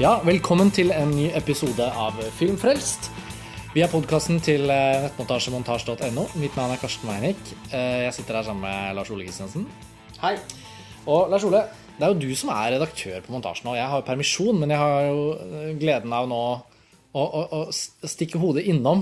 [0.00, 3.10] Ja, velkommen til en ny episode av Filmfrelst.
[3.74, 6.24] Vi er podkasten til eh, nettmontasjemontasj.no.
[6.40, 7.40] Mitt navn er Karsten Weinik.
[7.68, 9.66] Eh, Jeg sitter her sammen med Lars Ole Kristiansen.
[10.22, 10.34] Hei.
[11.04, 11.62] Og Lars Ole,
[11.98, 13.76] det er jo du som er redaktør på montasjen nå.
[13.78, 18.08] Jeg har jo permisjon, men jeg har jo eh, gleden av nå å, å, å
[18.08, 19.00] stikke hodet innom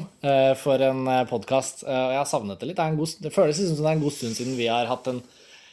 [0.56, 1.82] for en podkast.
[1.84, 2.78] Jeg har savnet det litt.
[2.78, 4.88] Det, en god, det føles liksom som det er en god stund siden vi har
[4.88, 5.18] hatt en,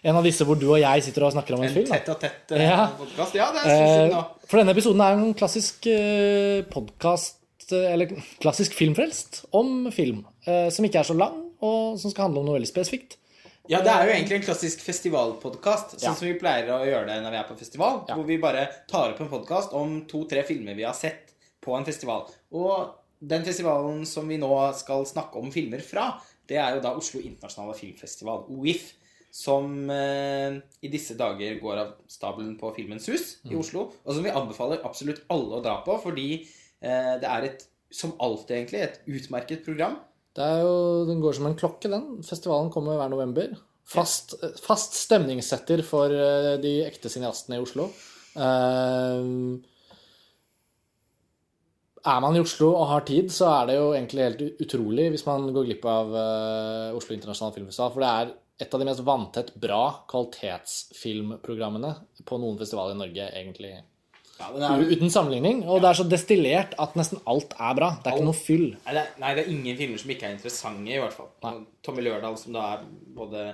[0.06, 1.90] en av disse hvor du og jeg sitter og snakker om en, En film.
[1.90, 2.84] tett og tett uh, ja.
[3.00, 3.36] podkast.
[3.38, 4.22] Ja, det er sånn Eh, nå.
[4.46, 7.42] For denne episoden er en klassisk uh, podkast,
[7.74, 8.12] eller
[8.44, 10.24] klassisk filmfrelst, om film.
[10.46, 13.18] Uh, Som ikke er så lang, og som skal handle om noe veldig spesifikt.
[13.66, 16.14] Ja, det er jo egentlig en klassisk festivalpodkast, sånn Ja.
[16.14, 18.04] som vi pleier å gjøre det når vi er på festival.
[18.08, 18.14] Ja.
[18.14, 21.34] Hvor vi bare tar opp en podkast om to-tre filmer vi har sett
[21.66, 22.28] på en festival.
[22.54, 22.94] Og
[23.26, 26.12] den festivalen som vi nå skal snakke om filmer fra,
[26.46, 28.92] det er jo da Oslo internasjonale filmfestival, OIF.
[29.36, 30.56] Som eh,
[30.86, 33.52] i disse dager går av stabelen på Filmens hus Mm.
[33.52, 33.90] i Oslo.
[34.06, 38.14] Og som vi anbefaler absolutt alle å dra på, fordi eh, det er et, som
[38.24, 39.98] alltid egentlig, et utmerket program.
[40.36, 42.08] Det er jo, Den går som en klokke, den.
[42.24, 43.54] Festivalen kommer hver november.
[43.86, 44.34] Fast,
[44.64, 47.90] fast stemningssetter for eh, de ekte cineastene i Oslo.
[48.40, 49.60] Eh,
[52.06, 55.24] Er man i Oslo og har tid, så er det jo egentlig helt utrolig hvis
[55.26, 57.94] man går glipp av eh, Oslo internasjonale filmfestival.
[57.96, 61.92] For det er et av de mest vanntett bra kvalitetsfilmprogrammene
[62.28, 63.74] på noen festivaler i Norge, egentlig.
[64.40, 65.64] Ja, er, Uten sammenligning.
[65.68, 67.92] Og det er så destillert at nesten alt er bra.
[68.00, 68.66] Det er ikke noe fyll.
[68.88, 71.30] Nei det, er, nei, det er ingen filmer som ikke er interessante, i hvert fall.
[71.46, 71.54] Nei.
[71.86, 73.46] Tommy Lørdal, som da er både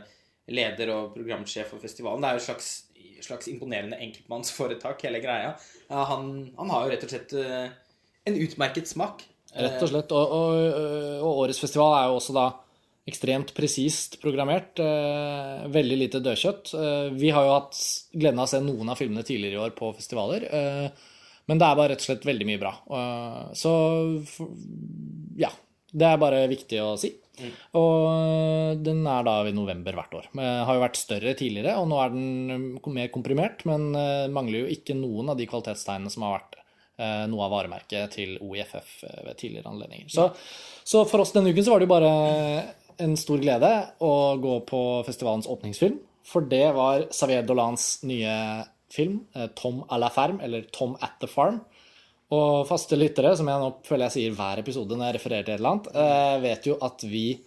[0.52, 2.72] leder og programsjef for festivalen, det er jo et slags,
[3.26, 5.54] slags imponerende enkeltmannsforetak, hele greia.
[5.86, 7.70] Ja, han, han har jo rett og slett eh,
[8.30, 9.26] en utmerket smak.
[9.54, 10.14] Rett og slett.
[10.16, 12.50] Og, og, og årets festival er jo også da
[13.10, 14.80] ekstremt presist programmert.
[14.80, 16.74] eh, veldig lite dødkjøtt.
[16.78, 17.80] Eh, vi har jo hatt
[18.14, 20.46] gleden av å se noen av filmene tidligere i år på festivaler.
[20.52, 20.90] eh,
[21.48, 22.72] men det er bare rett og slett veldig mye bra.
[22.92, 23.72] Eh, så
[25.38, 25.50] ja.
[25.92, 27.10] Det er bare viktig å si.
[27.76, 30.30] Og eh, den er da i november hvert år.
[30.38, 33.92] Men har jo vært større tidligere, og nå er den mer komprimert, men
[34.32, 36.60] mangler jo ikke noen av de kvalitetstegnene som har vært
[37.28, 40.08] noe av varemerket til OIFF ved tidligere anledninger.
[40.14, 40.28] Så,
[40.86, 42.12] så for oss denne uken så var det jo bare
[43.00, 43.72] en stor glede
[44.04, 46.00] å gå på festivalens åpningsfilm.
[46.28, 51.20] For det var Xavier Dolans nye film, eh, 'Tom à la ferme', eller 'Tom at
[51.20, 51.62] the Farm'.
[52.32, 55.54] Og faste lyttere, som jeg nå føler jeg sier hver episode når jeg refererer til
[55.54, 57.40] et eller annet, eh, vet jo at vi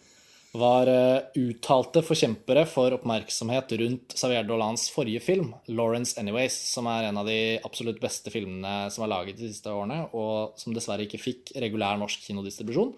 [0.54, 7.08] var eh, uttalte forkjempere for oppmerksomhet rundt Xavier Dolans forrige film, 'Lawrence Anyways', som er
[7.08, 11.08] en av de absolutt beste filmene som er laget de siste årene, og som dessverre
[11.08, 12.94] ikke fikk regulær norsk kinodistribusjon,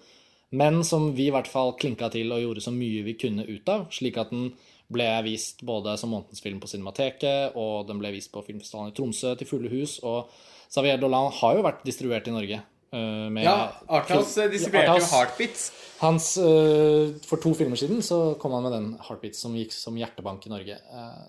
[0.51, 3.69] men som vi i hvert fall klinka til og gjorde så mye vi kunne ut
[3.69, 4.53] av, slik at den
[4.93, 8.95] ble vist både som månedens film på Cinemateket, og den ble vist på filmfestivalen i
[8.95, 10.31] Tromsø til fulle hus, og
[10.71, 12.61] Xavier Dolan har jo vært distribuert i Norge.
[12.93, 15.73] eh, med Ja, Arthouse eh, distribuerte jo Heartbeats.
[15.99, 19.97] Hans, eh, for to filmer siden så kom han med den Heartbeats som gikk som
[19.99, 20.79] hjertebank i Norge.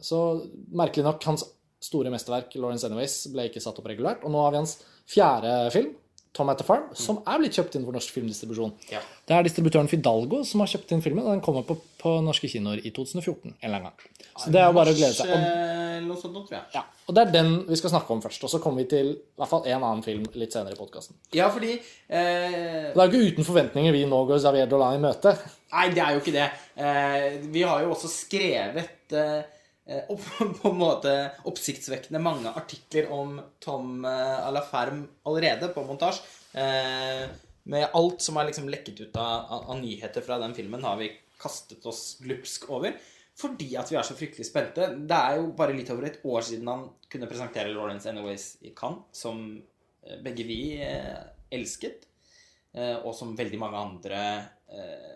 [0.05, 0.19] Så
[0.71, 1.43] merkelig nok, hans
[1.81, 4.23] store mesterverk, Lawrence Anyways, ble ikke satt opp regulært.
[4.23, 4.77] Og nå har vi hans
[5.09, 5.95] fjerde film,
[6.35, 8.75] Tom at the Farm, som er blitt kjøpt inn for norsk filmdistribusjon.
[8.93, 9.01] Ja.
[9.27, 12.49] Det er distributøren Fidalgo som har kjøpt inn filmen, og den kommer på, på norske
[12.51, 14.29] kinoer i 2014 en eller annen gang.
[14.37, 15.33] Så det er jo bare å glede seg.
[15.33, 18.43] Og, Eh, ja, og det er den vi skal snakke om først.
[18.45, 21.17] Og så kommer vi til i hvert fall en annen film litt senere i podkasten.
[21.35, 25.03] Ja, fordi eh, Det er jo ikke uten forventninger vi nå går Xavier Dolan i
[25.03, 25.33] møte.
[25.73, 26.47] Nei, det er jo ikke det.
[26.77, 29.56] Eh, vi har jo også skrevet eh,
[29.87, 30.23] eh, opp,
[30.61, 31.15] på en måte
[31.49, 36.23] oppsiktsvekkende mange artikler om Tom eh, à la Ferme allerede på montasje.
[36.57, 37.27] Eh,
[37.67, 41.11] med alt som er liksom lekket ut av, av, nyheter fra den filmen, har vi
[41.41, 42.95] kastet oss glupsk over.
[43.37, 44.87] Fordi at vi er så fryktelig spente.
[44.97, 48.71] Det er jo bare litt over et år siden han kunne presentere Lawrence Anyways i
[48.77, 51.19] Cannes, som eh, begge vi eh,
[51.53, 52.07] elsket,
[52.73, 54.23] eh, og som veldig mange andre
[54.71, 55.13] eh,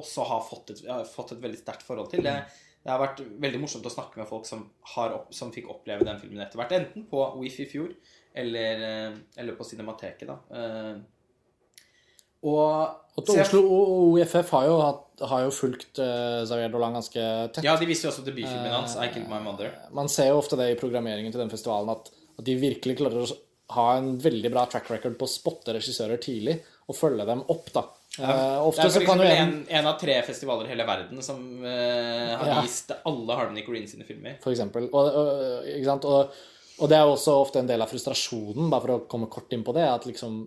[0.00, 2.24] også har fått et, har fått et veldig sterkt forhold til.
[2.24, 2.38] Det,
[2.80, 6.06] det har vært veldig morsomt å snakke med folk som, har opp, som fikk oppleve
[6.06, 6.72] den filmen etter hvert.
[6.72, 7.90] Enten på WIF i fjor
[8.40, 10.30] eller, eh, eller på Cinemateket.
[10.30, 10.38] da.
[10.50, 10.94] Eh,
[12.42, 16.94] Og Og til Oslo og OIFF har jo, hatt, har jo fulgt uh, Xavier Dolan
[16.96, 17.64] ganske tett.
[17.66, 19.74] Ja, de viser jo også debutfilmen hans, 'I Killed My Mother'.
[19.92, 23.26] Man ser jo ofte det i programmeringen til den festivalen, at, at de virkelig klarer
[23.26, 23.36] å
[23.74, 27.68] ha en veldig bra track record på å spotte regissører tidlig og følge dem opp,
[27.74, 27.84] da.
[28.20, 32.36] Eh, Det er for eksempel en en, av tre festivaler i hele verden som uh,
[32.36, 32.60] har Ja.
[32.62, 34.38] vist alle Harmony Green sine filmer.
[34.42, 34.88] for eksempel.
[34.92, 36.04] Og, og?
[36.04, 36.30] Og,
[36.80, 39.52] og det er jo også ofte en del av frustrasjonen, bare for å komme kort
[39.52, 40.46] inn på det, at liksom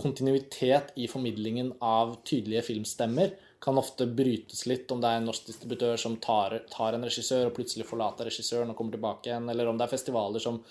[0.00, 5.50] kontinuitet i formidlingen av tydelige filmstemmer kan ofte brytes litt om det er en norsk
[5.50, 9.68] distributør som tar, tar en regissør og plutselig forlater regissøren og kommer tilbake igjen, eller
[9.68, 10.62] om det er festivaler som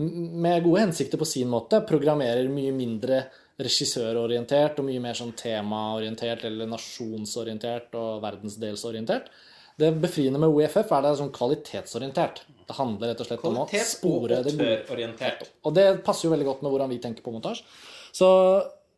[0.00, 3.24] med gode hensikter på sin måte, programmerer mye mindre
[3.66, 9.30] regissørorientert og mye mer sånn temaorientert eller nasjonsorientert og verdensdelsorientert.
[9.80, 12.42] Det befriende med OEFF er det sånn kvalitetsorientert.
[12.68, 14.74] Det handler rett og slett om å spore det gode.
[15.64, 17.64] Og det passer jo veldig godt med hvordan vi tenker på montasje.
[18.12, 18.28] Så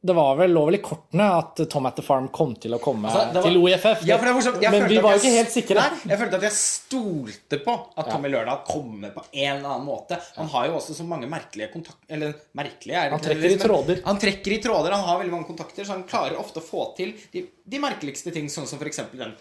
[0.03, 2.79] det var vel, lå vel i kortene at Tom at the Farm kom til å
[2.83, 4.01] komme Altså, var- til OEFF.
[4.09, 4.17] Ja.
[4.19, 5.77] Jeg men vi var jo ikke helt sikre.
[5.79, 9.87] Nei, jeg følte at jeg stolte på at Tommy Lørdal kommer på en eller annen
[9.87, 10.19] måte.
[10.41, 14.03] Han har jo også så mange merkelige kontakter Eller merkelige er Han trekker i tråder.
[14.05, 14.91] Han trekker i tråder.
[14.91, 18.35] Han har veldig mange kontakter, så han klarer ofte å få til de, de merkeligste
[18.35, 19.05] ting, sånn som f.eks.
[19.15, 19.37] den,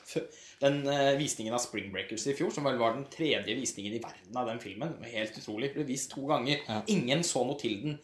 [0.61, 4.03] den eh, visningen av Spring Breakers i fjor, som vel var den tredje visningen i
[4.03, 4.93] verden av den filmen.
[5.09, 5.73] Helt utrolig.
[5.73, 6.61] Ble vist to ganger.
[6.85, 7.99] Ingen så noe til den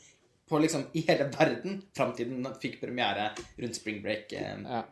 [0.50, 4.34] på liksom i hele verden fram til den fikk premiere rundt Spring Break.
[4.34, 4.84] Eh, Ja.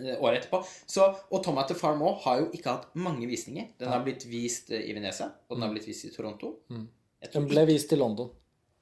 [0.00, 0.62] eh, året etterpå.
[0.86, 3.66] Så, og Tom at the Farm også har jo ikke hatt mange visninger.
[3.78, 6.54] Den har blitt vist eh, i Venezia, og den har blitt vist i Toronto.
[6.70, 6.86] Mm.
[7.32, 8.30] Den ble vist i London.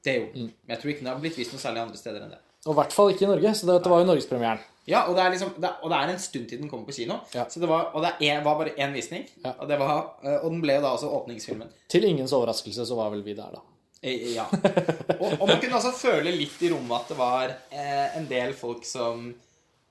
[0.05, 0.27] det jo.
[0.35, 0.51] Mm.
[0.65, 2.39] Men jeg tror ikke den har blitt vist noe særlig andre steder enn det.
[2.67, 4.61] Og i hvert fall ikke i Norge, så dette var jo norgespremieren.
[4.89, 6.95] Ja, og det er liksom det, Og det er en stund til den kommer på
[6.97, 7.19] kino.
[7.35, 7.45] Ja.
[7.51, 9.27] Så det var, og det er, var bare én visning.
[9.45, 9.53] Ja.
[9.61, 11.69] Og, det var, eh, og den ble jo da også åpningsfilmen.
[11.89, 13.61] Til ingens overraskelse så var vel vi der, da.
[14.03, 14.47] Eh, Ja.
[15.19, 18.53] Og, og man kunne også føle litt i rommet at det var eh, en del
[18.55, 19.33] folk som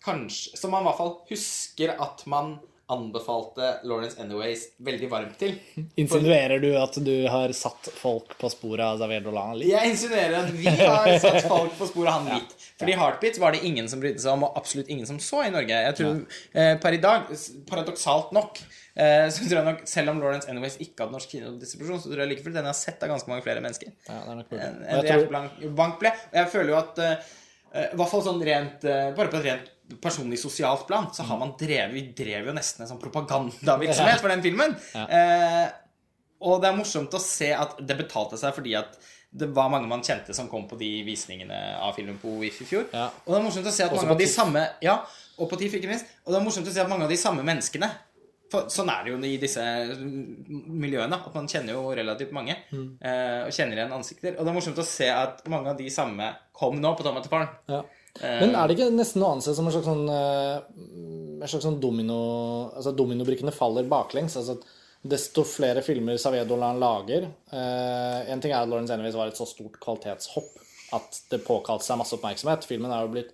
[0.05, 2.53] kanskje Som man i hvert fall husker at man
[2.87, 5.57] anbefalte Lawrence Anyways veldig varmt til.
[6.01, 9.73] Insinuerer du at du har satt folk på sporet av Xavier Dolan litt?
[9.73, 12.55] Jeg insinuerer at vi har satt folk på sporet av han litt.
[12.79, 15.51] Fordi Heartbeat var det ingen som brydde seg om, og absolutt ingen som så i
[15.51, 15.81] Norge.
[15.89, 16.21] Jeg tror
[16.53, 17.31] eh, per i dag,
[17.67, 18.61] paradoksalt nok,
[18.95, 22.23] eh, så tror jeg nok, selv om Lawrence Anyways ikke hadde norsk kinodistribusjon, så tror
[22.23, 23.91] jeg likevel den har sett av ganske mange flere mennesker.
[24.07, 26.13] Ja, det er nok en, en jeg tror, Blank, blank ble.
[26.31, 27.33] Og jeg føler jo at eh,
[27.91, 29.73] I hvert fall sånn rent Bare på et rent
[30.03, 34.33] personlig sosialt plan, så har man drevet Vi drev jo nesten en sånn propagandavirksomhet for
[34.33, 34.75] den filmen.
[34.93, 35.67] Eh,
[36.47, 38.97] og det er morsomt å se at det betalte seg fordi at
[39.37, 42.67] det var mange man kjente som kom på de visningene av filmen på OIF i
[42.69, 42.85] fjor.
[42.93, 43.09] Ja.
[43.25, 44.99] Og det er morsomt å se at Også mange av de samme Ja,
[45.37, 46.07] og på TIFF, ikke minst.
[46.25, 47.89] Og det er morsomt å se at mange av de samme menneskene
[48.51, 49.61] for sånn er det jo i disse
[49.99, 52.55] miljøene, at man kjenner jo relativt mange.
[52.71, 52.85] Mm.
[53.01, 54.37] eh, og kjenner igjen ansikter.
[54.37, 57.19] Og det er morsomt å se at mange av de samme kom nå på Tom
[57.19, 57.27] at
[57.67, 57.81] ja.
[58.21, 60.57] Eh, Men er det ikke nesten å anse som en slags sånn, eh,
[61.37, 62.17] en slags sånn domino
[62.75, 64.37] Altså dominobrikkene faller baklengs?
[64.39, 64.65] altså at
[65.07, 69.45] Desto flere filmer Savedolan lager eh, En ting er at Lawrence Anyways var et så
[69.49, 70.63] stort kvalitetshopp
[70.97, 72.63] at det påkalte seg masse oppmerksomhet.
[72.63, 73.33] Filmen er jo blitt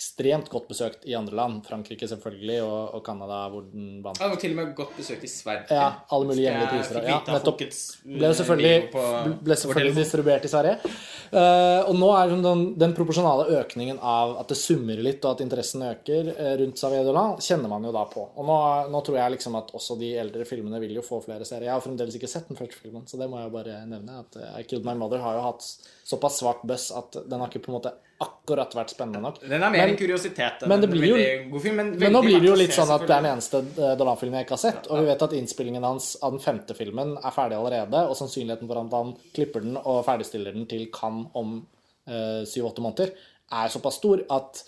[0.00, 1.58] ekstremt godt besøkt i andre land.
[1.66, 5.26] Frankrike selvfølgelig, og, og Canada, hvor den vant Den var til og med godt besøkt
[5.26, 5.66] i Sverige.
[5.76, 7.00] Ja, alle mulige hjemlige priser.
[7.04, 7.60] Ja, nettopp.
[7.60, 10.94] Ble eh, selvfølgelig, ble selvfølgelig distribuert i Sverige.
[11.36, 15.36] Eh, og nå er liksom den, den proporsjonale økningen av at det summer litt, og
[15.36, 18.24] at interessen øker eh, rundt Saviedola, kjenner man jo da på.
[18.24, 18.58] Og nå,
[18.96, 21.68] nå tror jeg liksom at også de eldre filmene vil jo få flere serier.
[21.68, 24.24] Jeg har fremdeles ikke sett den første filmen, så det må jeg bare nevne.
[24.24, 25.68] At I Killed My Mother har jo hatt
[26.08, 29.40] såpass svak buzz at den har ikke på en måte akkurat vært spennende nok.
[29.40, 31.76] Den er mer Men- en kuriositet enn men det en veldig god film.
[31.76, 34.38] Men, Men nå blir det jo litt sånn at det er den eneste eh, Dolan-filmen
[34.40, 34.90] jeg ikke har sett.
[34.90, 38.68] Og vi vet at innspillingen hans av den femte filmen er ferdig allerede, og sannsynligheten
[38.68, 41.62] for at han klipper den og ferdigstiller den til Cannes om
[42.10, 43.12] syv-åtte måneder,
[43.52, 44.62] er såpass stor at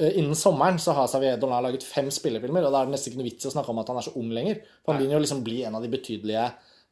[0.00, 3.12] uh, innen sommeren så har Xavier Dolan laget fem spillefilmer, og da er det nesten
[3.12, 4.62] ikke noe vits i å snakke om at han er så ung lenger.
[4.80, 6.46] For han begynner jo liksom bli en av de betydelige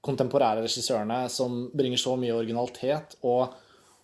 [0.05, 3.57] kontemporære regissørene som bringer så mye originalitet og,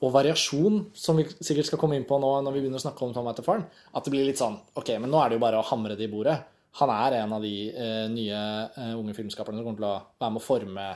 [0.04, 3.04] og variasjon, som vi sikkert skal komme inn på nå når vi begynner å snakke
[3.06, 5.44] om Tom at the at det blir litt sånn Ok, men nå er det jo
[5.46, 6.37] bare å hamre det i bordet.
[6.80, 8.38] Han er en av de eh, nye
[8.75, 10.87] eh, unge filmskaperne som kommer til å være med å forme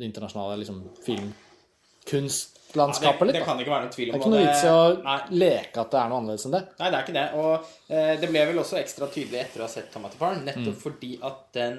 [0.00, 3.36] det internasjonale liksom, filmkunstlandskapet litt.
[3.36, 4.12] det kan det ikke være noen tvil om.
[4.12, 5.18] Det er ikke noe vits i å Nei.
[5.44, 6.62] leke at det er noe annerledes enn det.
[6.80, 7.28] Nei, det er ikke det.
[7.42, 7.52] Og
[7.92, 10.80] eh, det ble vel også ekstra tydelig etter å ha sett Tom Farm, nettopp Mm.
[10.80, 11.78] fordi at den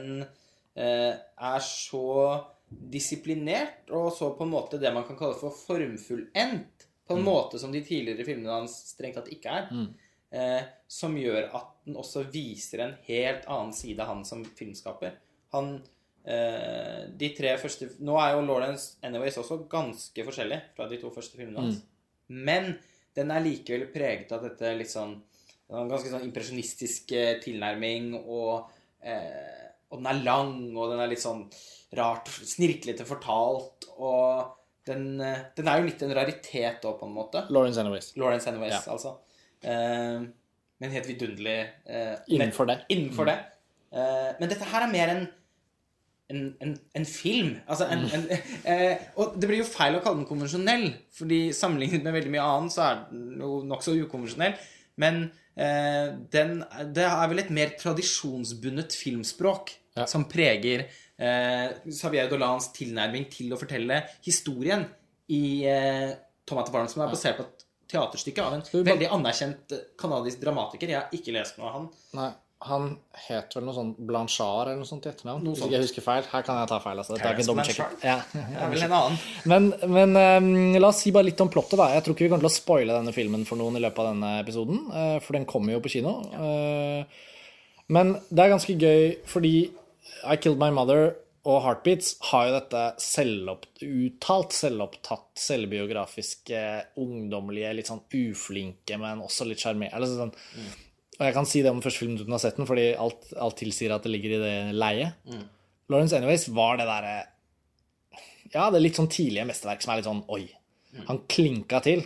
[0.77, 1.13] eh,
[1.49, 2.05] er så
[2.93, 6.87] disiplinert, og så på en måte det man kan kalle for formfullendt.
[7.07, 7.25] På en Mm.
[7.25, 9.87] måte som de tidligere filmene hans strengt tatt ikke er.
[10.31, 15.11] Eh, som gjør at den også viser en helt annen side av han som filmskaper.
[15.51, 15.83] Han
[16.25, 21.11] eh, De tre første Nå er jo Lawrence Anyways også ganske forskjellig fra de to
[21.11, 21.81] første filmene hans.
[22.29, 22.79] Men
[23.13, 25.21] den er likevel preget av dette litt sånn
[25.69, 28.69] en ganske sånn impresjonistisk eh, tilnærming, og,
[29.01, 29.62] eh,
[29.93, 31.45] og den er lang, og den er litt sånn
[31.93, 34.57] rart snirklete fortalt, og
[34.89, 37.45] den, eh, den er jo litt en raritet òg, på en måte.
[37.53, 38.11] Lawrence Anyways.
[38.17, 38.81] Lawrence Anyways, Ja.
[38.97, 39.15] altså.
[39.63, 40.25] Uh,
[40.83, 42.81] men helt vidunderlig uh, Innenfor det.
[42.91, 43.37] innenfor det.
[43.95, 45.23] Uh, men dette her er mer en
[46.33, 47.55] en, en, en film.
[47.67, 48.23] Altså en, en,
[48.65, 52.45] eh, og det blir jo feil å kalle den konvensjonell, fordi sammenlignet med veldig mye
[52.55, 54.55] annet så er den jo nokså ukonvensjonell.
[55.03, 55.19] Men
[55.59, 56.61] eh, den,
[56.95, 60.05] det er vel et mer tradisjonsbundet filmspråk Ja.
[60.09, 60.87] som preger
[61.21, 64.87] eh, Xavier Dolans tilnærming til å fortelle historien
[65.29, 66.15] i eh,
[66.49, 70.39] Tomato Barn, som er basert på et teaterstykke av en bare- veldig anerkjent canadisk kanadisk
[70.41, 70.89] dramatiker.
[70.89, 71.85] Jeg har ikke lest noe av han.
[72.17, 72.31] Nei,
[72.63, 72.87] han
[73.27, 75.43] het vel noe sånn Blanchard eller noe sånt i etternavn.
[75.45, 75.71] Noe sånt.
[75.75, 76.23] jeg husker feil.
[76.31, 76.97] Her kan jeg ta feil.
[77.03, 77.17] altså.
[77.19, 78.03] Det er ikke dobbeltsjekket.
[78.07, 78.15] Ja.
[78.33, 79.17] Det er vel en annen.
[79.51, 81.77] Men, men um, la oss si bare litt om plottet.
[81.77, 81.89] da.
[81.93, 84.09] Jeg tror ikke vi kommer til å spoile denne filmen for noen i løpet av
[84.15, 86.15] denne episoden, eh, for den kommer jo på kino.
[86.33, 87.05] Eh,
[87.93, 89.55] Men det er ganske gøy fordi
[90.23, 96.61] I Killed My Mother og Heartbeats har jo dette selvopp, uttalt selvopptatt, selvbiografiske,
[97.03, 100.07] ungdommelige, litt sånn uflinke, men også litt sjarmerende.
[100.07, 100.31] Sånn,
[101.17, 103.27] og jeg kan si det om første filmen uten å ha sett den, fordi alt,
[103.35, 105.19] alt tilsier at det ligger i det leiet.
[105.91, 107.15] Lawrence Anyways var det derre
[108.53, 110.45] Ja, det litt sånn tidlige mesterverk som er litt sånn oi.
[111.09, 112.05] Han klinka til.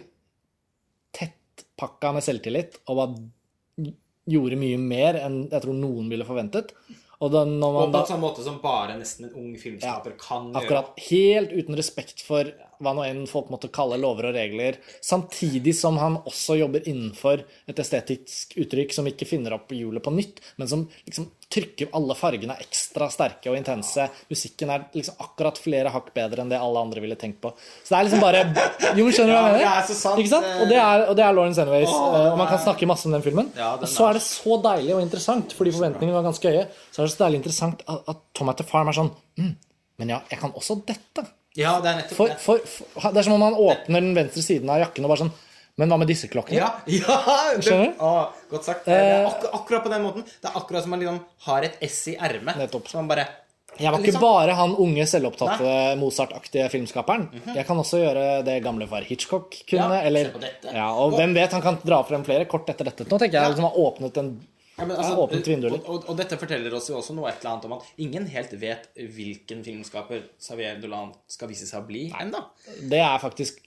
[1.14, 3.92] Tettpakka med selvtillit og bare
[4.28, 6.74] gjorde mye mer enn jeg tror noen ville forventet.
[7.18, 10.62] Og den, Og på en sånn måte som bare nesten en ung filmskaper kan gjøre.
[10.62, 10.92] Akkurat.
[11.08, 12.52] Helt uten respekt for
[12.84, 14.78] hva nå enn folk måtte kalle lover og regler.
[15.04, 20.14] Samtidig som han også jobber innenfor et estetisk uttrykk som ikke finner opp hjulet på
[20.14, 24.04] nytt, men som liksom trykker alle fargene ekstra sterke og intense.
[24.28, 27.54] Musikken er liksom akkurat flere hakk bedre enn det alle andre ville tenkt på.
[27.86, 28.42] Så det er liksom bare
[28.98, 29.78] Jo, men skjønner du hva Ja, jeg det mener?
[29.78, 30.20] er så sant.
[30.20, 30.50] Ikke sant?
[30.62, 31.88] Og det er, og det er Lawrence Anyways.
[31.94, 33.48] Eh, og man kan snakke masse om den filmen.
[33.56, 36.68] Ja, den og så er det så deilig og interessant, fordi forventningene var ganske høye,
[36.92, 39.54] så er det så deilig interessant at, at Tom at the Farm er sånn mm,
[40.04, 41.24] Men ja, jeg kan også dette.
[41.58, 42.38] Ja, det er nettopp For, det.
[42.44, 45.24] for, for, det er som om man åpner den venstre siden av jakken og bare
[45.26, 45.34] sånn
[45.82, 46.60] Men hva med disse klokkene?
[46.60, 47.18] Ja, ja
[47.58, 48.00] Skjønner du?
[48.02, 48.14] Å,
[48.52, 48.86] godt sagt.
[48.86, 50.24] Det er akkur akkurat på den måten.
[50.26, 52.58] Det er akkurat som man liksom har et S i ermet.
[52.74, 53.28] Så man bare
[53.78, 57.28] Jeg var ikke liksom- bare han unge, selvopptatte, Mozart-aktige filmskaperen.
[57.54, 60.00] Jeg kan også gjøre det gamle far Hitchcock kunne.
[60.02, 60.32] Ja, eller,
[60.66, 63.06] ja, og hvem vet, han kan dra frem flere kort etter dette.
[63.06, 64.32] Nå tenker jeg liksom har åpnet en
[64.78, 65.86] Ja, altså, åpnet vinduet litt.
[65.88, 68.28] og, og, og dette forteller oss jo også noe et eller annet om at ingen
[68.30, 72.44] helt vet hvilken filmskaper Xavier Dolan skal vise seg å bli ennå.
[72.86, 73.64] Det er faktisk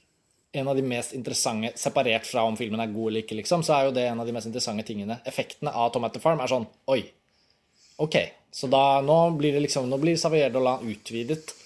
[0.53, 3.77] en av de mest interessante Separert fra om filmen er god eller ikke, liksom, så
[3.77, 5.19] er jo det en av de mest interessante tingene.
[5.27, 7.03] Effektene av Tom at the Farm er sånn Oi.
[8.03, 8.17] Ok.
[8.55, 11.57] Så da, nå blir det liksom Nå blir Xavier Dolan utvidet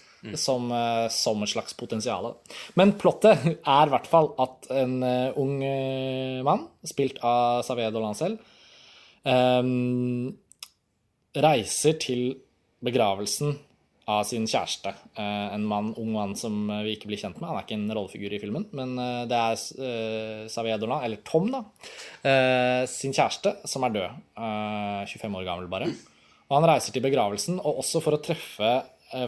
[0.41, 2.35] som, eh, som et slags potensial.
[2.75, 7.93] Men plottet er i hvert fall at en eh, ung eh, mann, spilt av Xavier
[7.95, 8.41] Dolan selv,
[9.25, 9.63] eh,
[11.45, 12.27] reiser til
[12.85, 13.57] begravelsen
[14.11, 14.93] av sin kjæreste.
[15.17, 17.49] Eh, en mann, ung mann som vi ikke blir kjent med.
[17.49, 21.49] Han er ikke en rollefigur i filmen, men eh, det er eh, Saviedorna, eller Tom,
[21.53, 21.63] da,
[22.91, 24.21] sin kjæreste, som er død.
[24.37, 25.89] Eh, 25 år gammel, bare.
[26.51, 28.75] Og han reiser til begravelsen, og også for å treffe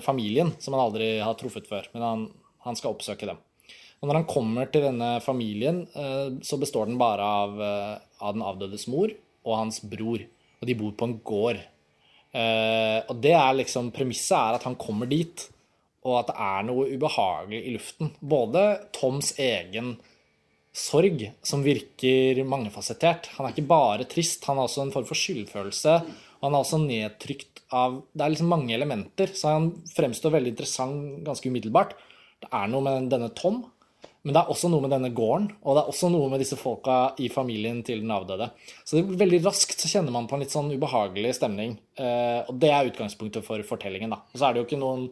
[0.03, 1.87] familien, som han aldri har truffet før.
[1.95, 2.25] Men han,
[2.67, 3.39] han skal oppsøke dem.
[4.03, 5.85] Og når han kommer til denne familien,
[6.45, 7.55] så består den bare av,
[8.19, 9.15] av den avdødes mor
[9.47, 10.23] og hans bror.
[10.61, 11.63] Og de bor på en gård.
[12.37, 15.47] Uh, og det er liksom Premisset er at han kommer dit,
[16.07, 18.13] og at det er noe ubehagelig i luften.
[18.21, 19.95] Både Toms egen
[20.77, 23.31] sorg, som virker mangefasettert.
[23.39, 25.95] Han er ikke bare trist, han har også en form for skyldfølelse.
[26.37, 30.53] Og han er også nedtrykt av Det er liksom mange elementer, så han fremstår veldig
[30.53, 31.97] interessant ganske umiddelbart.
[32.45, 33.65] Det er noe med denne Tom,
[34.27, 36.57] men det er også noe med denne gården, og det er også noe med disse
[36.59, 38.49] folka i familien til den avdøde.
[38.83, 41.77] Så det, veldig raskt så kjenner man på en litt sånn ubehagelig stemning.
[41.95, 44.19] Eh, og det er utgangspunktet for fortellingen, da.
[44.33, 45.07] Og så er det jo ikke noen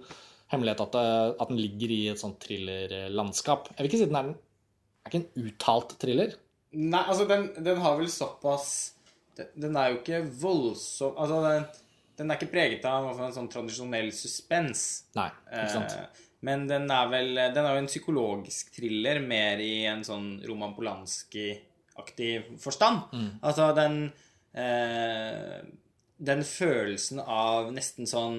[0.51, 1.05] hemmelighet at, det,
[1.45, 3.71] at den ligger i et sånt thrillerlandskap.
[3.71, 6.35] Jeg vil ikke si den er, den er ikke en uttalt thriller.
[6.75, 8.69] Nei, altså, den, den har vel såpass
[9.39, 11.65] den, den er jo ikke voldsom Altså, den,
[12.19, 15.05] den er ikke preget av en sånn tradisjonell suspens.
[15.15, 15.95] Nei, ikke sant.
[16.03, 20.27] Eh, men den er vel Den er jo en psykologisk thriller mer i en sånn
[20.49, 22.33] Roman Polanski-aktig
[22.63, 23.09] forstand.
[23.15, 23.31] Mm.
[23.43, 23.97] Altså den
[24.55, 25.63] eh,
[26.31, 28.39] Den følelsen av nesten sånn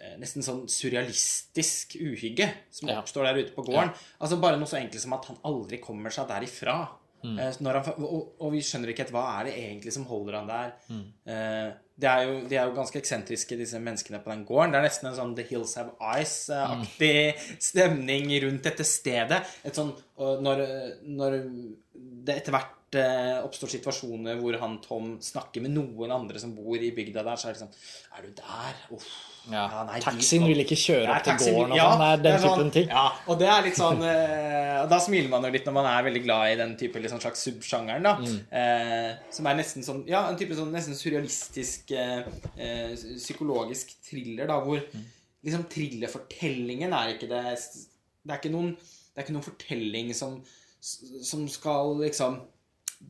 [0.00, 3.00] eh, Nesten sånn surrealistisk uhygge som Ja.
[3.02, 3.92] oppstår der ute på gården.
[4.20, 6.78] Altså Bare noe så enkelt som at han aldri kommer seg derifra.
[7.26, 7.38] Mm.
[7.42, 10.38] Eh, Når han, og, og vi skjønner ikke helt hva er det egentlig som holder
[10.38, 10.70] han der.
[10.92, 11.02] Mm.
[11.34, 14.74] Eh, det er jo, de er jo ganske eksentriske, disse menneskene på den gården.
[14.74, 17.56] Det er nesten en sånn The Hills Have Eyes-aktig Mm.
[17.70, 19.42] stemning rundt dette stedet.
[19.64, 20.62] Et sånn, når,
[21.08, 21.38] når
[22.26, 26.76] det etter hvert eh, oppstår situasjoner hvor han Tom snakker med noen andre som bor
[26.78, 27.72] i bygda der, så er det liksom
[28.16, 28.76] Er du der?
[28.94, 29.08] Uff.
[29.50, 29.84] Ja.
[29.86, 32.00] nei, Taxien vil ikke kjøre Ja, opp til gården og ja, sånn.
[32.06, 32.88] Er den sånn- typen ting.
[32.88, 36.02] Ja, og det er litt sånn eh, Da smiler man jo litt når man er
[36.06, 38.14] veldig glad i den type liksom, slags subsjangeren, da.
[38.18, 38.40] Mm.
[38.50, 42.26] Eh, som er nesten sånn Ja, en type sånn nesten surrealistisk eh,
[42.58, 45.04] eh, psykologisk thriller, da, hvor Mm.
[45.44, 47.44] liksom thrillerfortellingen er ikke det
[48.26, 50.40] Det er ikke noen, det er ikke noen fortelling som,
[50.80, 52.40] som skal liksom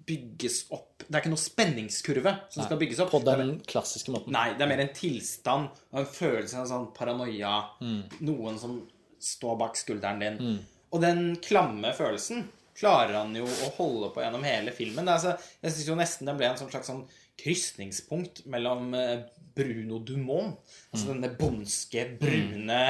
[0.07, 3.12] bygges opp Det er ikke noe spenningskurve som skal bygges opp.
[3.14, 4.35] På den klassiske måten.
[4.35, 7.52] Nei, det er mer en tilstand og en følelse av en sånn paranoia.
[7.81, 8.00] Mm.
[8.26, 8.81] Noen som
[9.23, 10.59] står bak skulderen din.
[10.95, 15.09] Og den klamme følelsen klarer han jo å holde på gjennom hele filmen.
[15.09, 17.07] Altså, jeg syns jo nesten den ble en sånn slags sånn
[17.40, 19.26] krysningspunkt mellom eh,
[19.57, 20.57] Bruno Dumont,
[20.93, 22.81] altså denne bondske, brune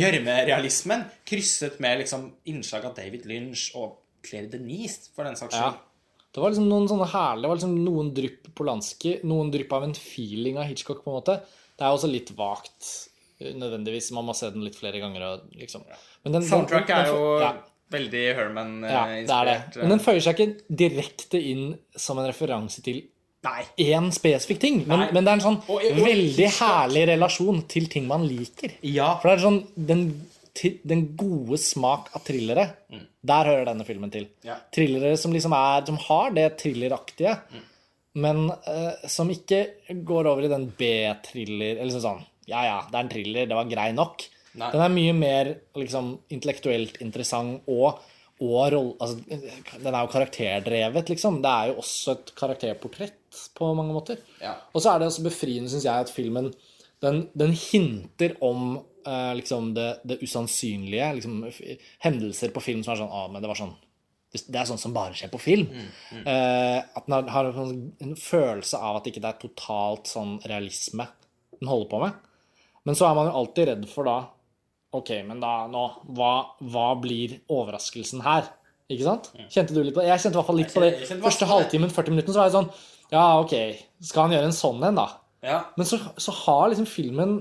[0.00, 5.74] gjørmerealismen, krysset med liksom innslag av David Lynch og Claire Denise, for den saks Ja.
[6.32, 9.84] Det var liksom noen sånne herlige, det var liksom noen drypp Polanski, noen drypp av
[9.84, 11.34] en feeling av Hitchcock, på en måte.
[11.76, 12.88] Det er også litt vagt,
[13.40, 14.12] eh, nødvendigvis.
[14.16, 15.26] Man må se den litt flere ganger.
[15.28, 15.84] Og liksom.
[16.24, 17.52] Men den, Soundtrack er jo ja,
[17.92, 19.56] veldig ja, det er det.
[19.82, 23.02] Men den føyer seg ikke direkte inn som en referanse til
[23.42, 23.64] Nei.
[23.82, 24.82] én spesifikk ting.
[24.86, 28.76] Men, men det er en sånn Og- og veldig herlig relasjon til ting man liker.
[28.86, 29.16] Ja.
[29.18, 30.04] For det er sånn den,
[30.60, 32.66] den gode smak av thrillere,
[33.22, 34.28] der hører denne filmen til.
[34.44, 34.58] Ja.
[34.74, 37.36] Thrillere som liksom er Som har det thrilleraktige,
[38.14, 39.62] men uh, som ikke
[40.04, 43.70] går over i den B-thriller Eller sånn Ja, ja, det er en thriller, det var
[43.70, 44.26] grei nok.
[44.60, 44.68] Nei.
[44.74, 48.02] Den er mye mer liksom intellektuelt interessant og
[48.42, 49.20] og roll, altså,
[49.78, 51.36] Den er jo karakterdrevet, liksom.
[51.44, 54.18] Det er jo også et karakterportrett på mange måter.
[54.42, 54.56] Ja.
[54.74, 56.48] Og så er det også befriende, syns jeg, at filmen
[57.02, 61.08] den, den hinter om eh, liksom det, det usannsynlige.
[61.18, 61.38] Liksom,
[62.04, 63.74] hendelser på film som er sånn ah, men det var sånn
[64.32, 65.66] Det er sånn som bare skjer på film.
[66.24, 69.50] Eh, at den har, har en, sånn- en følelse av at ikke det ikke er
[69.50, 71.04] totalt sånn realisme
[71.60, 72.16] den holder på med.
[72.88, 74.14] Men så er man jo alltid redd for da
[74.92, 75.82] Ok, men da nå
[76.16, 76.32] Hva,
[76.68, 78.48] hva blir overraskelsen her?
[78.92, 79.30] Ikke sant?
[79.48, 80.08] Kjente du litt på det?
[80.10, 80.90] Jeg kjente i hvert fall litt på det.
[81.22, 82.68] Første halvtimen, 40 minutter, så var jeg sånn
[83.14, 83.54] Ja, ok,
[84.04, 85.06] skal han gjøre en sånn en, da?
[85.44, 85.60] Ja.
[85.78, 87.38] Men så, så har liksom filmen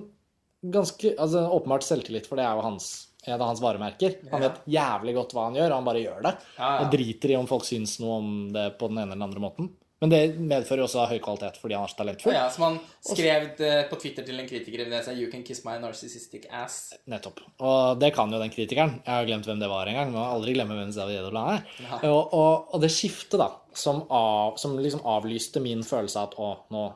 [0.64, 4.18] ganske altså Åpenbart selvtillit, for det er jo hans, en av hans varemerker.
[4.32, 4.50] Han Ja.
[4.50, 6.36] vet jævlig godt hva han gjør, og han bare gjør det.
[6.58, 6.86] Ja, ja.
[6.86, 9.40] Og driter i om folk syns noe om det på den ene eller den andre
[9.50, 9.70] måten.
[10.02, 12.34] Men det medfører også høy kvalitet fordi han er så talentfull.
[12.34, 13.52] ja, som han skrev
[13.88, 16.94] på Twitter til en kritiker i Venezia You can kiss my narcissistic ass.
[17.08, 17.38] Nettopp.
[17.60, 18.96] Og det kan jo den kritikeren.
[19.06, 20.10] Jeg har glemt hvem det var engang.
[20.12, 21.64] Må aldri glemme hvem Xavier Dolan er.
[21.86, 22.00] Ja.
[22.10, 26.36] Og, og, og det skiftet, da, som, av, som liksom avlyste min følelse av at
[26.40, 26.88] å, nå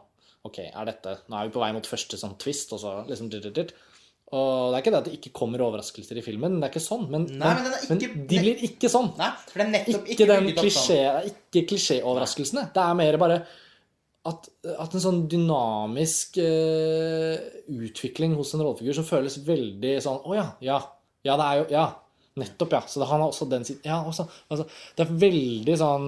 [0.45, 3.29] Ok, er dette Nå er vi på vei mot første sånn twist, og så liksom
[3.33, 3.73] dit, dit, dit.
[4.35, 6.81] Og det er ikke det at det ikke kommer overraskelser i filmen, det er ikke
[6.85, 7.03] sånn.
[7.13, 8.07] Men, Nei, men ikke- men de
[8.41, 9.11] blir ikke sånn.
[9.17, 10.65] Nei, for det er nettopp Ikke den opp sånn.
[10.65, 12.63] klisjé, ikke klisjéoverraskelsene.
[12.73, 13.37] Det er mer bare
[14.25, 17.37] at, at en sånn dynamisk uh,
[17.69, 20.79] utvikling hos en rollefigur som føles veldig sånn Å ja, ja.
[21.25, 21.85] Ja, det er jo Ja.
[22.35, 22.81] Nettopp, ja.
[22.81, 24.25] Så det, han har også den siden Ja, også.
[24.51, 24.65] Altså,
[24.97, 26.07] det er veldig sånn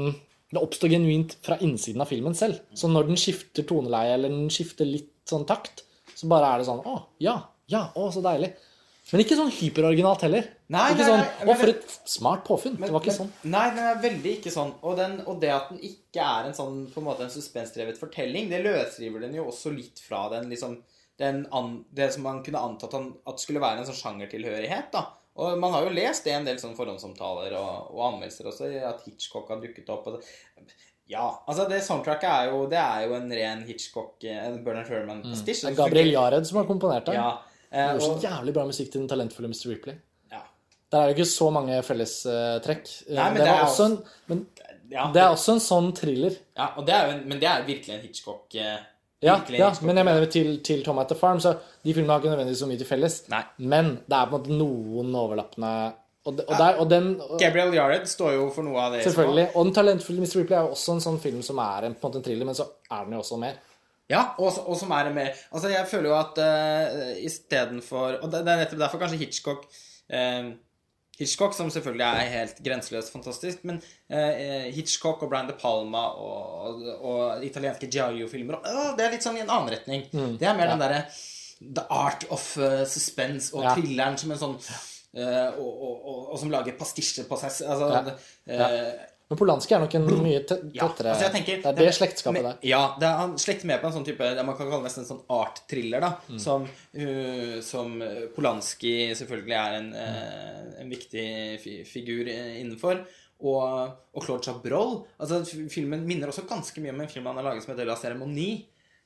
[0.52, 2.62] Det oppstår genuint fra innsiden av filmen selv.
[2.78, 5.84] Så når den skifter toneleie, eller den skifter litt sånn takt,
[6.16, 7.36] så bare er det sånn Å, ja.
[7.68, 7.90] Ja.
[8.00, 8.54] Å, så deilig.
[9.08, 10.48] Men ikke sånn hyperoriginalt heller.
[10.74, 12.76] Nei, ikke nei, sånn nei, Å, for et smart påfunn.
[12.80, 13.30] det var ikke sånn.
[13.48, 14.74] Nei, den er veldig ikke sånn.
[14.82, 18.00] Og, den, og det at den ikke er en sånn på en måte en suspensdrevet
[18.00, 20.80] fortelling, det løsriver den jo også litt fra den liksom
[21.18, 25.08] den an, Det som man kunne antatt at skulle være en sånn sjangertilhørighet, da.
[25.38, 29.04] Og man har jo lest det en del sånn forhåndsomtaler og, og anmeldelser også, at
[29.06, 30.10] Hitchcock har dukket opp.
[31.08, 34.90] Ja, altså det soundtracket er jo Det er jo en ren Hitchcock eh, En Bernard
[34.92, 35.64] Herman-pastisj.
[35.64, 37.16] Det er Gabriel Jared som har komponert det.
[37.16, 37.30] Ja.
[37.72, 39.70] Han det gjør så jævlig bra musikk til den talentfulle Mr.
[39.72, 40.02] Ripley.
[40.32, 40.42] ja.
[40.92, 42.92] Der er det ikke så mange fellestrekk.
[43.12, 43.98] Nei, men det, det er også en,
[44.32, 44.44] men
[44.92, 45.08] ja.
[45.14, 46.38] det er også en sånn thriller.
[46.58, 48.78] Ja, det en, men det er virkelig en Hitchcock eh,
[49.26, 52.22] Ja, ja men jeg mener til, til Tom at the Farm, så de filmene har
[52.22, 53.16] ikke nødvendigvis så mye til felles.
[53.34, 53.42] Nei.
[53.58, 55.72] Men det er på en måte noen overlappende
[56.28, 59.06] Og, de, og, der, og den og, Gabriel Yared står jo for noe av det.
[59.08, 59.48] Selvfølgelig.
[59.56, 60.42] Og den talentfulle Mr.
[60.42, 62.50] Ripley er jo også en sånn film som er en, på en måte en thriller,
[62.50, 63.58] men så er den jo også mer.
[64.12, 68.46] Ja, og, og som er mer Altså, jeg føler jo at uh, istedenfor Og det,
[68.48, 69.66] det er nettopp derfor kanskje Hitchcock
[70.08, 70.54] eh,
[71.18, 76.84] Hitchcock, som selvfølgelig er helt grenseløst fantastisk, men eh, Hitchcock og Brian De Palma og,
[77.02, 80.06] og, italienske Giallo-filmer øh, Det er litt sånn i en annen retning.
[80.12, 81.02] Det er mer den derre
[81.58, 83.74] The art of uh, suspense og Ja.
[83.74, 87.88] thrilleren som en sånn uh, og, og, og, som lager pastisjer på seg Altså
[88.46, 88.68] Ja.
[88.70, 88.92] eh,
[89.28, 92.60] Men Polanski er nok en mye tettere ja, altså tenker, Det er det slektskapet der.
[92.64, 95.10] Ja, det er, han slekter med på en sånn type man kan kalle nesten en
[95.10, 96.12] sånn art-thriller, da.
[96.32, 96.40] Mm.
[96.40, 97.98] Som, uh, som
[98.38, 101.28] Polanski selvfølgelig er en, uh, en viktig
[101.60, 103.04] fi figur innenfor.
[103.38, 103.62] Og,
[104.16, 104.96] og Claude Chabrol.
[105.22, 108.00] Altså, filmen minner også ganske mye om en film han har laget som heter La
[108.00, 108.52] Ceremoni.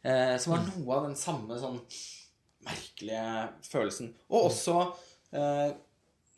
[0.05, 0.57] Uh, som Mm.
[0.57, 1.81] har noe av den samme sånn
[2.65, 4.11] merkelige følelsen.
[4.29, 4.75] Og også
[5.33, 5.71] eh,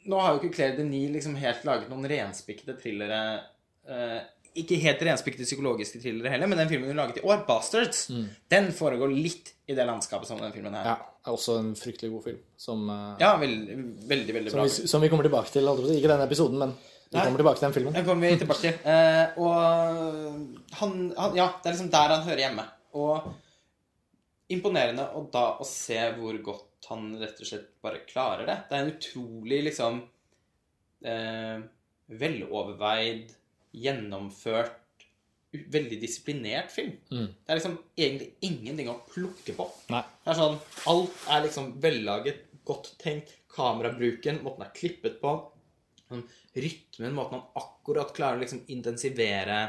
[0.08, 3.20] Nå har jo ikke Claire Denis liksom helt laget noen renspikkede thrillere
[3.90, 4.22] eh,
[4.56, 8.04] Ikke helt renspikkede psykologiske thrillere heller, men den filmen hun laget i år, 'Bastards',
[8.50, 10.84] den foregår litt i det landskapet som den filmen her.
[10.84, 10.90] Mm.
[10.92, 12.40] Ja, er også en fryktelig god film.
[12.58, 14.64] Som, eh, Ja, veldig, veldig, veldig som, bra.
[14.68, 15.64] vi, som vi kommer tilbake til.
[15.66, 16.76] Ikke denne episoden, men
[17.10, 17.26] vi Nei.
[17.26, 17.94] kommer tilbake til den filmen.
[17.94, 18.74] Den kommer vi tilbake til.
[18.86, 22.68] Eh, og han, han Ja, det er liksom der han hører hjemme.
[22.94, 23.34] Og
[24.54, 28.58] imponerende og da å se hvor godt han rett og slett bare klarer det.
[28.70, 30.02] Det er en utrolig liksom
[31.06, 31.62] eh,
[32.10, 33.32] veloverveid,
[33.74, 34.80] gjennomført,
[35.54, 36.96] veldig disiplinert film.
[37.10, 39.68] Det er liksom egentlig ingenting å plukke på.
[39.94, 40.02] Nei.
[40.24, 40.58] Det er sånn,
[40.90, 43.36] Alt er liksom vellaget, godt tenkt.
[43.54, 45.36] Kamerabruken, måten det er klippet på.
[46.08, 46.24] Sånn,
[46.58, 49.62] rytmen, måten han akkurat klarer å liksom intensivere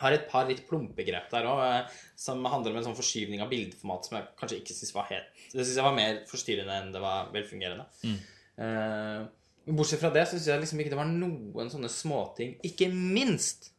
[0.00, 3.50] Har et par litt plumpe grep der òg, som handler om en sånn forskyvning av
[3.50, 6.94] bildeformat som jeg kanskje ikke syns var helt Det syns jeg var mer forstyrrende enn
[6.94, 7.84] det var velfungerende.
[8.06, 8.16] Mm.
[8.60, 9.28] men
[9.66, 12.56] bortsett fra det syns jeg liksom ikke det var noen sånne småting.
[12.66, 13.70] Ikke minst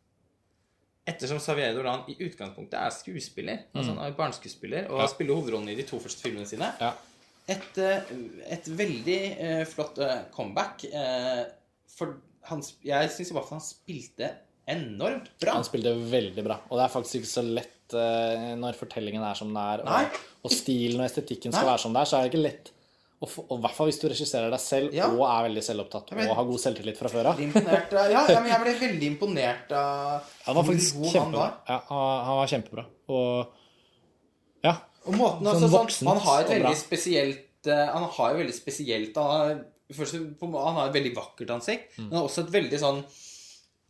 [1.10, 5.08] ettersom Xavier Dolan i utgangspunktet er skuespiller, altså han er barneskuespiller, og Ja.
[5.10, 6.94] spiller hovedrollen i de to første filmene sine, Ja.
[7.50, 8.02] et, eh,
[8.54, 10.86] et veldig uh, flott uh, comeback.
[10.94, 11.44] Uh,
[11.98, 14.30] for han, jeg syns i hvert fall han spilte
[14.68, 15.54] enormt bra.
[15.58, 16.60] Han spilte veldig bra.
[16.70, 20.52] Og det er faktisk ikke så lett når fortellingen er som den er, og, og
[20.56, 21.72] stilen og estetikken skal Nei.
[21.74, 22.70] være som det er, så er det ikke lett.
[23.22, 25.06] Og i hvert fall hvis du regisserer deg selv Ja.
[25.14, 27.42] og er veldig selvopptatt ble, og har god selvtillit fra før av.
[27.42, 31.52] Ja, jeg ble veldig imponert av Han var hvor faktisk god han var.
[31.70, 32.86] Ja, han, var kjempebra.
[33.14, 33.54] Og
[34.66, 34.74] ja.
[35.06, 38.54] Og måten altså, sånn, voksent Han har et veldig spesielt eh, Han har jo veldig
[38.54, 39.62] spesielt Han har,
[39.98, 42.10] først, han har et veldig vakkert ansikt, Mm.
[42.12, 43.04] men også et veldig sånn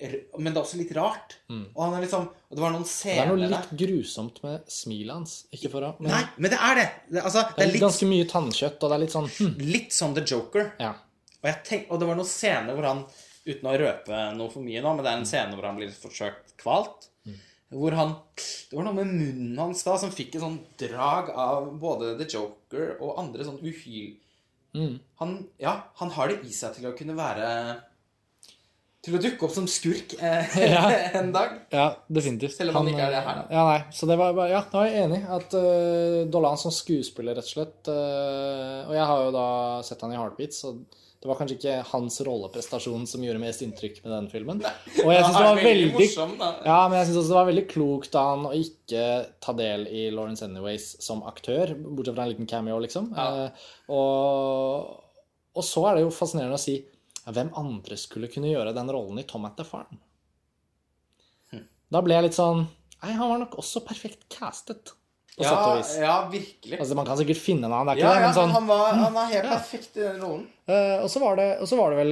[0.01, 1.37] Men det er også litt rart.
[1.51, 4.71] Og han er liksom Og det var noen scener Det er noe litt grusomt med
[4.71, 5.35] smilet hans.
[5.53, 6.87] Ikke for å men Nei, men det er det!
[7.07, 9.29] Det, altså, det det er er litt, ganske mye tannkjøtt, og det er litt sånn
[9.37, 10.71] hm, litt sånn The Joker.
[10.81, 10.95] Ja.
[11.41, 13.05] Og, tenk, og det var noen scener hvor han
[13.41, 15.89] Uten å røpe noe for mye nå, men det er en scene hvor han blir
[15.97, 17.07] forsøkt kvalt.
[17.71, 21.71] Hvor han Det var noe med munnen hans da som fikk et sånn drag av
[21.79, 24.17] både The Joker og andre sånn uhyl...
[25.19, 27.47] Han, ja, han har det i seg til å kunne være
[29.01, 30.57] Til å dukke opp som skurk eh,
[31.19, 31.55] en dag.
[31.73, 32.53] Ja, definitivt.
[32.53, 33.45] Selv om han ikke er det her, da.
[33.49, 35.21] Ja, nei, så det var ja, da er jeg enig.
[35.37, 39.47] At uh, Dolan som skuespiller, rett og slett uh, Og jeg har jo da
[39.87, 40.75] sett han i Heartbeats, så
[41.21, 44.61] det var kanskje ikke hans rolleprestasjon som gjorde mest inntrykk med den filmen.
[44.61, 46.31] Og jeg syns det Han var veldig morsom.
[46.41, 49.03] Ja, men jeg synes også det var veldig klokt av han å ikke
[49.41, 53.11] ta del i Lawrence Anyways som aktør, bortsett fra en liten cameo, liksom.
[53.17, 53.49] Ja.
[53.49, 56.89] Uh, og, og så er det jo fascinerende å si ja,
[57.35, 59.99] hvem andre skulle kunne gjøre den rollen i Tom at the Farm?
[61.51, 61.65] Hm.
[61.91, 62.65] Da ble jeg litt sånn
[63.01, 64.91] Nei, han var nok også perfekt castet,
[65.33, 65.93] på Ja, sett og vis.
[65.97, 66.77] ja, virkelig.
[66.77, 68.51] Altså, Man kan sikkert finne en annen, det er ikke Ja, det, ja, men sånn
[68.53, 69.55] han, var, han var helt Ja.
[69.55, 70.43] perfekt i den rollen.
[70.69, 72.11] Uh, og, så var det, og så var det vel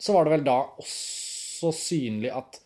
[0.00, 2.58] Så var det vel da også synlig at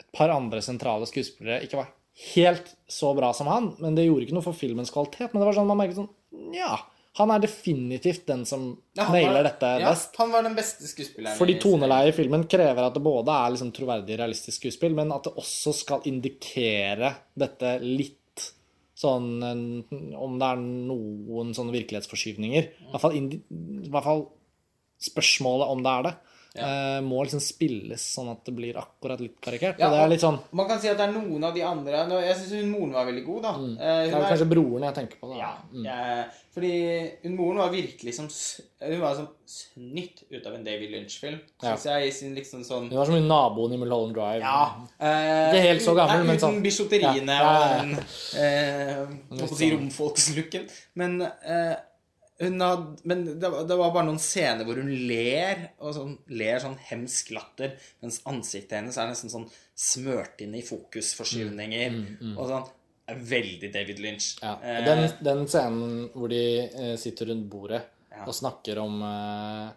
[0.00, 1.88] et par andre sentrale skuespillere ikke var
[2.34, 5.30] helt så bra som han, men det gjorde ikke noe for filmens kvalitet.
[5.32, 6.10] Men det var sånn man merket sånn
[6.56, 6.74] Ja,
[7.18, 10.14] han er definitivt den som Ja, nailer dette ja, best.
[10.20, 11.36] Han var den beste skuespilleren.
[11.36, 15.26] Fordi toneleiet i filmen krever at det både er liksom troverdig, realistisk skuespill, men at
[15.26, 18.16] det også skal indikere dette litt
[19.00, 22.62] sånn en- Om det er noen sånne virkelighetsforskyvninger.
[22.62, 24.26] I hvert fall, i hvert fall
[25.00, 26.14] spørsmålet om det er det,
[26.56, 29.78] eh, må liksom spilles sånn at det blir akkurat litt karikert.
[29.78, 32.50] Ja, litt sånn Man kan si at det er noen av de andre Jeg syns
[32.60, 33.52] hun moren var veldig god, da.
[33.54, 33.76] Eh, Mm.
[34.10, 35.28] Det er kanskje broren jeg tenker på.
[35.30, 35.36] Da.
[35.38, 35.86] Ja, Mm.
[35.86, 38.28] eh, fordi hun moren var virkelig som
[38.82, 41.76] Hun var som snytt ut av en David Lynch-film, Ja.
[41.76, 44.40] jeg, i sin liksom sånn Hun var som naboen i Mulholland Drive.
[44.40, 44.74] Ja.
[44.98, 47.80] Eh, Ikke helt så gammel, nei, men uten sånn- bisjotteriene Ja, ja, ja.
[47.82, 47.86] og
[49.30, 49.76] den eh, si sånn.
[49.78, 50.70] romfolkslooken.
[50.94, 51.76] Men eh,
[52.40, 56.14] hun hadde, men det, var- det var bare noen scener hvor hun ler, og sånn,
[56.40, 61.96] ler sånn hemsk latter, mens ansiktet hennes er nesten sånn smørt inn i fokusforskyvninger.
[62.36, 62.68] Og sånn
[63.10, 64.36] Veldig David Lynch.
[64.38, 64.52] Mm, Ja.
[64.62, 67.80] Eh, Den, den scenen hvor de eh, sitter rundt bordet
[68.12, 68.24] Ja.
[68.26, 69.70] og snakker om eh,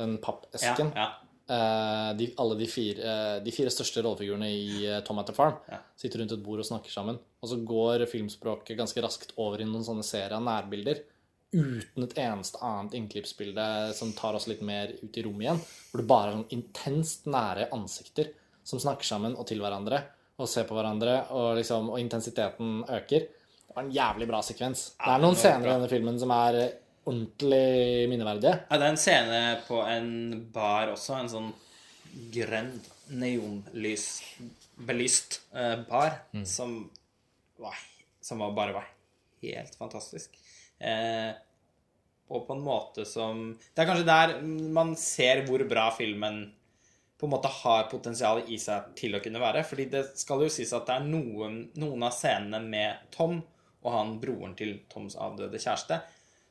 [0.00, 1.04] den pappesken ja.
[1.46, 5.32] eh, de, Alle de fire, eh, de fire største rollefigurene i eh, Tom at the
[5.36, 5.54] Farm
[5.96, 7.18] sitter rundt et bord og snakker sammen.
[7.42, 11.04] Og så går filmspråket ganske raskt over i noen sånne serier av nærbilder.
[11.50, 13.64] Uten et eneste annet innklippsbilde
[13.96, 15.62] som tar oss litt mer ut i rommet igjen.
[15.90, 18.30] Hvor det bare er sånn intenst nære ansikter
[18.66, 20.04] som snakker sammen og til hverandre
[20.40, 23.20] og ser på hverandre, og, liksom, og intensiteten øker.
[23.66, 24.80] Det var en jævlig bra sekvens.
[24.96, 26.76] Det er noen scener i denne filmen som er eh,
[27.10, 28.54] ordentlig minneverdige.
[28.70, 30.08] Ja, det er en scene på en
[30.54, 31.50] bar også, en sånn
[32.34, 32.72] grønn
[33.20, 35.80] neonlys-belyst mm.
[35.90, 36.10] bar,
[36.46, 36.70] som,
[37.60, 37.76] var,
[38.24, 38.86] som var, bare var
[39.44, 40.30] helt fantastisk.
[40.80, 41.32] Eh,
[42.30, 43.40] og på en måte som
[43.74, 44.34] Det er kanskje der
[44.72, 46.44] man ser hvor bra filmen
[47.20, 49.64] på en måte har potensial i seg til å kunne være.
[49.66, 53.42] Fordi det skal jo sies at det er noen, noen av scenene med Tom
[53.82, 56.00] og han broren til Toms avdøde kjæreste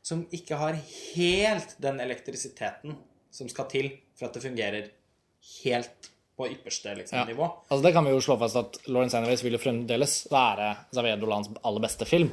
[0.05, 0.77] som ikke har
[1.15, 2.95] helt den elektrisiteten
[3.33, 4.87] som skal til for at det fungerer
[5.63, 7.25] helt på ypperste liksom, Ja.
[7.25, 7.49] nivå.
[7.69, 11.49] Altså Det kan vi jo slå fast at Lawrence Anyways vil jo fremdeles være Zavedolans
[11.63, 12.31] aller beste film.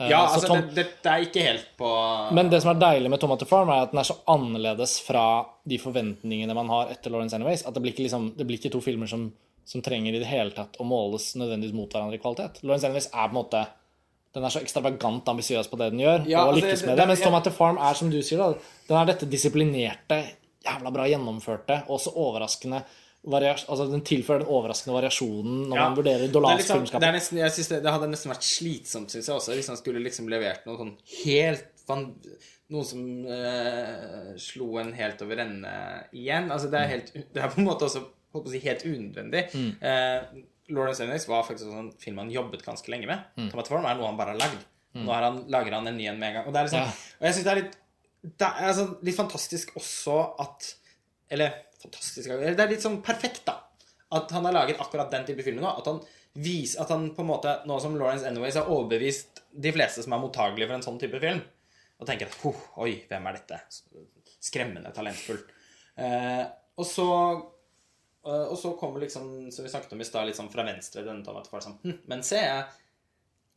[0.00, 1.88] Eh, Ja, så altså, Tom- det, dette er ikke helt på
[2.32, 5.44] Men det som er deilig med Tomato Farm, er at den er så annerledes fra
[5.66, 7.66] de forventningene man har etter Lawrence Anyways.
[7.66, 9.32] At det blir ikke, liksom, det blir ikke to filmer som,
[9.66, 12.62] som trenger i det hele tatt å måles nødvendigvis mot hverandre i kvalitet.
[12.62, 13.66] Lawrence Anyways er på en måte
[14.34, 16.96] Den er så ekstravagant ambisiøs på det den gjør, Ja, og altså, lykkes det- med
[16.96, 17.08] det- det.
[17.08, 17.20] Mens.
[17.22, 18.54] Tomato Farm er, som du sier, da,
[18.88, 20.18] den er dette disiplinerte,
[20.64, 22.82] jævla bra gjennomførte, og så overraskende
[23.28, 25.88] altså Den tilfører den overraskende variasjonen når Ja.
[25.88, 27.00] man vurderer er Dolans liksom, filmskap.
[27.00, 30.00] det, er nesten, det, det hadde nesten vært slitsomt, synes jeg også, hvis han skulle
[30.04, 31.64] liksom levert noe sånn helt
[32.68, 35.70] Noen som eh, slo en helt over ende
[36.12, 36.50] igjen.
[36.52, 38.82] Altså, det er, helt, det er på en måte også holdt på å si, helt
[38.84, 39.40] unødvendig.
[39.56, 39.70] Mm.
[39.80, 40.42] Eh,
[40.76, 43.22] Lawrence Anyways var faktisk en film han jobbet ganske lenge med.
[43.40, 43.46] Mm.
[43.54, 44.66] Thomas Form er noe han bare har lagd.
[44.98, 46.46] Nå har han, lager han en ny en med en gang.
[46.50, 47.16] Og, det er liksom, Ja.
[47.22, 47.78] og jeg syns det er litt
[48.18, 50.72] det er altså litt fantastisk også at
[51.30, 53.58] Eller fantastisk Det er litt sånn perfekt, da.
[54.14, 55.74] At han har laget akkurat den type filmer nå.
[55.80, 56.00] At han
[56.38, 60.14] viser At han på en måte, nå som Lawrence Anyways har overbevist de fleste som
[60.14, 61.40] er mottagelige for en sånn type film,
[61.98, 63.58] og tenker at «Huh, Oi, hvem er dette?
[64.38, 65.40] Skremmende talentfull.
[65.98, 66.44] Eh,
[66.78, 70.52] og så eh, og så kommer liksom, som vi snakket om i stad, litt sånn
[70.52, 72.68] fra venstre denne Tomato Farm sånn, hm, Men se, jeg,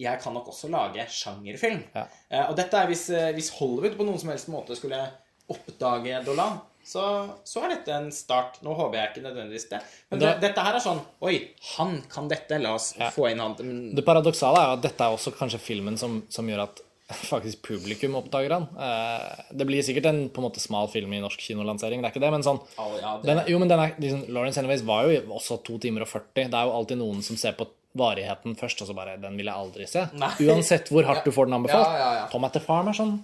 [0.02, 1.84] jeg kan nok også lage sjangerfilm.
[1.94, 2.08] Ja.
[2.32, 5.04] Eh, og dette er hvis, eh, hvis Hollywood på noen som helst måte skulle
[5.52, 8.60] oppdage Dolan, så, så er dette en start.
[8.66, 9.80] Nå håper jeg ikke nødvendigvis det.
[10.12, 11.36] Men det, dette her er sånn Oi,
[11.78, 12.60] han kan dette.
[12.62, 13.10] La oss Ja.
[13.14, 13.56] få inn han.
[13.60, 16.82] Men, Det paradoksale er at dette er også kanskje filmen som, som gjør at
[17.34, 18.68] faktisk publikum oppdager han.
[18.80, 22.14] Eh, det blir sikkert en på en måte smal film i norsk kinolansering, det er
[22.16, 24.86] ikke det, men sånn oh, ja, det- den Jo, men den er, liksom, Lawrence Anyways
[24.88, 26.48] var jo også to timer og 40.
[26.48, 27.68] Det er jo alltid noen som ser på
[28.00, 30.06] varigheten først, og så bare Den vil jeg aldri se.
[30.16, 30.30] Nei.
[30.48, 31.92] Uansett hvor hardt du får den anbefalt.
[31.92, 32.28] Ja, ja, ja.
[32.32, 33.18] Tom at the Farm er sånn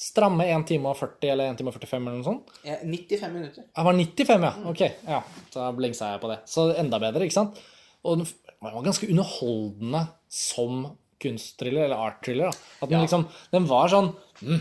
[0.00, 2.52] stramme 1 time og 40 eller 1 time og 45 eller noe sånt.
[2.64, 3.64] Eh, 95 minutter.
[3.76, 4.52] Jeg var 95, ja.
[4.70, 5.20] Ok, ja.
[5.54, 6.38] Da blingsa jeg på det.
[6.48, 7.60] Så enda bedre, ikke sant?
[8.04, 8.26] Og den
[8.62, 10.86] var ganske underholdende som
[11.20, 12.48] kunstthriller, eller art-thriller.
[12.80, 13.04] At den Ja.
[13.04, 14.60] liksom Den var sånn mm,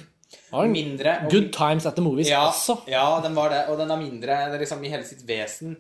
[0.51, 2.81] var den, Mindre og- Good times at the movies Ja, også.
[2.87, 3.69] ja, den var det.
[3.69, 5.77] Og den er mindre det er liksom i hele sitt vesen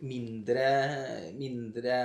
[0.00, 1.96] mindre Mindre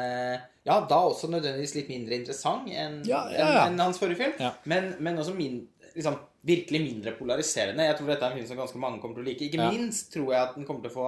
[0.67, 4.33] Ja, da også nødvendigvis litt mindre interessant enn Ja, enn- enn hans forrige film.
[4.65, 7.85] Men, men også min, liksom, virkelig mindre polariserende.
[7.89, 9.47] Jeg tror dette er en film som ganske mange kommer til å like.
[9.47, 9.71] Ikke Ja.
[9.71, 11.07] minst tror jeg at den kommer til å få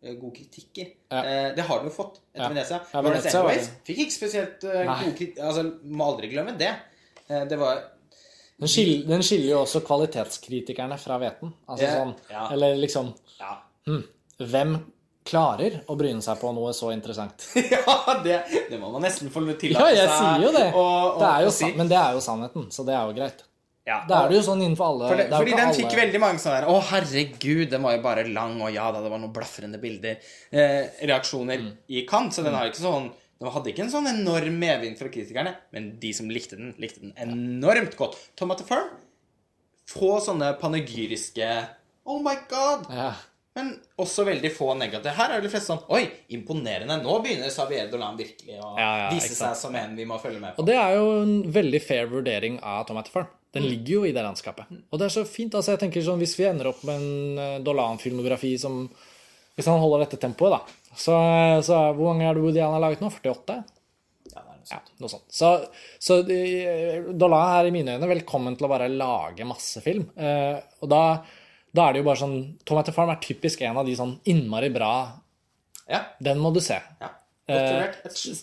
[0.00, 0.92] god gode kritikker.
[1.10, 1.24] Ja.
[1.24, 2.48] Eh, det har den jo fått etter Ja.
[2.48, 2.80] Venezia.
[2.92, 3.80] Ja, Venezia var Anyways det.
[3.84, 5.04] fikk ikke spesielt eh, Nei.
[5.04, 5.42] gode kritikker.
[5.44, 6.74] Altså, må aldri glemme det.
[7.28, 7.82] Eh, det var
[8.60, 11.52] Den skiller, den skiller jo også kvalitetskritikerne fra veten.
[11.68, 12.00] Altså yeah.
[12.00, 12.52] sånn.
[12.52, 13.58] Eller liksom Ja.
[14.38, 14.74] Hvem
[15.24, 17.46] klarer å bryne seg på noe så interessant?
[17.54, 20.72] ja, det, det må man nesten få Ja, jeg sier jo det.
[20.74, 23.44] Og, og, det jo men det er jo sannheten, så det er jo greit.
[23.90, 25.96] Ja, Da er det jo sånn innenfor alle For det, det fordi den alle- fikk
[25.98, 29.10] veldig mange sånne der Å, herregud, den var jo bare lang, og ja da, det
[29.10, 30.20] var noen blafrende bilder.
[30.52, 31.72] Eh, reaksjoner Mm.
[31.90, 32.32] i kant.
[32.32, 35.94] Så den har ikke sånn Den hadde ikke en sånn enorm medvind fra kritikerne, men
[35.98, 38.14] de som likte den, likte den enormt godt.
[38.36, 38.90] Tomato Firm
[39.88, 41.46] få sånne panegyriske
[42.06, 42.86] Oh my god!
[42.92, 43.12] ja.
[43.56, 45.10] Men også veldig få negative.
[45.16, 47.00] Her er det fleste sånn Oi, imponerende.
[47.02, 50.38] Nå begynner Xavier Dolan virkelig å Ja, ja, vise seg som en vi må følge
[50.40, 50.60] med på.
[50.62, 53.26] Og det er jo en veldig fair vurdering av Tomato Farm.
[53.52, 53.70] Den Mm.
[53.70, 54.66] ligger jo i det landskapet.
[54.92, 55.52] Og det er så fint.
[55.54, 58.88] altså jeg tenker sånn, Hvis vi ender opp med en eh, Dolan-filmografi som
[59.56, 60.60] Hvis han holder dette tempoet, da.
[60.96, 61.12] Så,
[61.66, 63.10] så Hvor mange er det Woody Allen har laget nå?
[63.10, 63.56] 48?
[64.30, 64.70] Ja, noe sånt.
[64.70, 65.26] Ja, noe sånt.
[65.34, 65.50] Så,
[65.98, 70.06] så eh, Dolan er i mine øyne velkommen til å bare lage masse film.
[70.16, 71.02] Eh, og da,
[71.74, 74.70] da er det jo bare sånn Tomato Farm er typisk en av de sånn innmari
[74.72, 74.92] bra
[75.90, 76.04] Ja.
[76.22, 76.78] Den må du se.
[77.00, 77.10] ja.
[77.48, 77.86] Eh,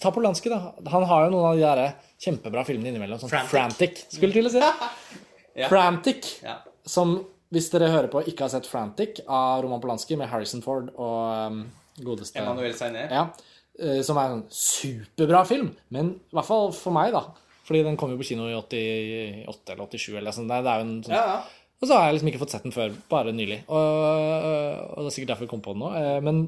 [0.01, 0.73] Ta Polanski, da.
[0.91, 3.19] Han har jo noen av de der kjempebra filmene innimellom.
[3.21, 3.51] Sånn Frantic.
[3.53, 4.05] Frantic.
[4.17, 4.61] skulle til å si.
[5.57, 5.67] Ja.
[5.71, 6.59] Frantic, Ja.
[6.85, 7.15] som
[7.49, 11.47] hvis dere hører på ikke har sett Frantic, av Roman Polanski med Harrison Ford og
[11.49, 11.63] um,
[12.05, 13.07] godeste Emanuel Seiner.
[13.09, 13.23] Ja,
[13.79, 15.71] eh, som er en superbra film.
[15.89, 17.23] Men i hvert fall for meg, da.
[17.65, 20.45] Fordi den kom jo på kino i 88 eller 87 eller sånn.
[20.51, 21.39] Det er jo en sånn Ja, ja.
[21.81, 23.57] Og så har jeg liksom ikke fått sett den før, bare nylig.
[23.69, 23.81] Og,
[24.93, 25.89] og det er sikkert derfor jeg kom på den nå.
[25.97, 26.43] eh, Men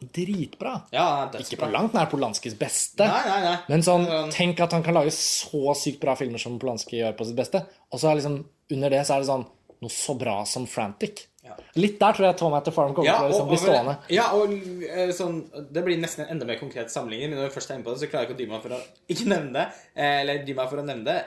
[0.00, 0.82] dritbra.
[0.92, 3.04] ja Ikke på langt nær Polanskis beste.
[3.06, 3.56] Nei, nei, nei.
[3.68, 7.16] Men sånn, Sånn- tenk at han kan lage så sykt bra filmer som Polanski gjør
[7.18, 7.64] på sitt beste.
[7.92, 9.46] Og så er liksom, under det så er det sånn
[9.80, 11.26] noe så bra som Frantic.
[11.44, 11.54] Ja.
[11.76, 13.96] Litt der tror jeg Tom etter Farm kommer Ja, til å liksom bli stående.
[14.12, 15.38] ja, og eh, sånn
[15.72, 17.94] Det blir nesten en enda mer konkret sammenligning, men når vi først er inne på
[17.94, 19.66] det, så klarer jeg ikke å dy meg for å ikke nevne det.
[19.96, 21.24] eh, Eller dy meg for å nevne det.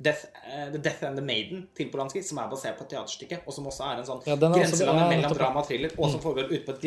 [0.00, 3.42] Death, uh, The Death and the Maiden til Polanski, som er basert på et teaterstykke,
[3.44, 5.40] og som også er en sånn Ja, grenseland ja, mellom nettopp.
[5.42, 6.86] drama og thriller, og som foregår ute på et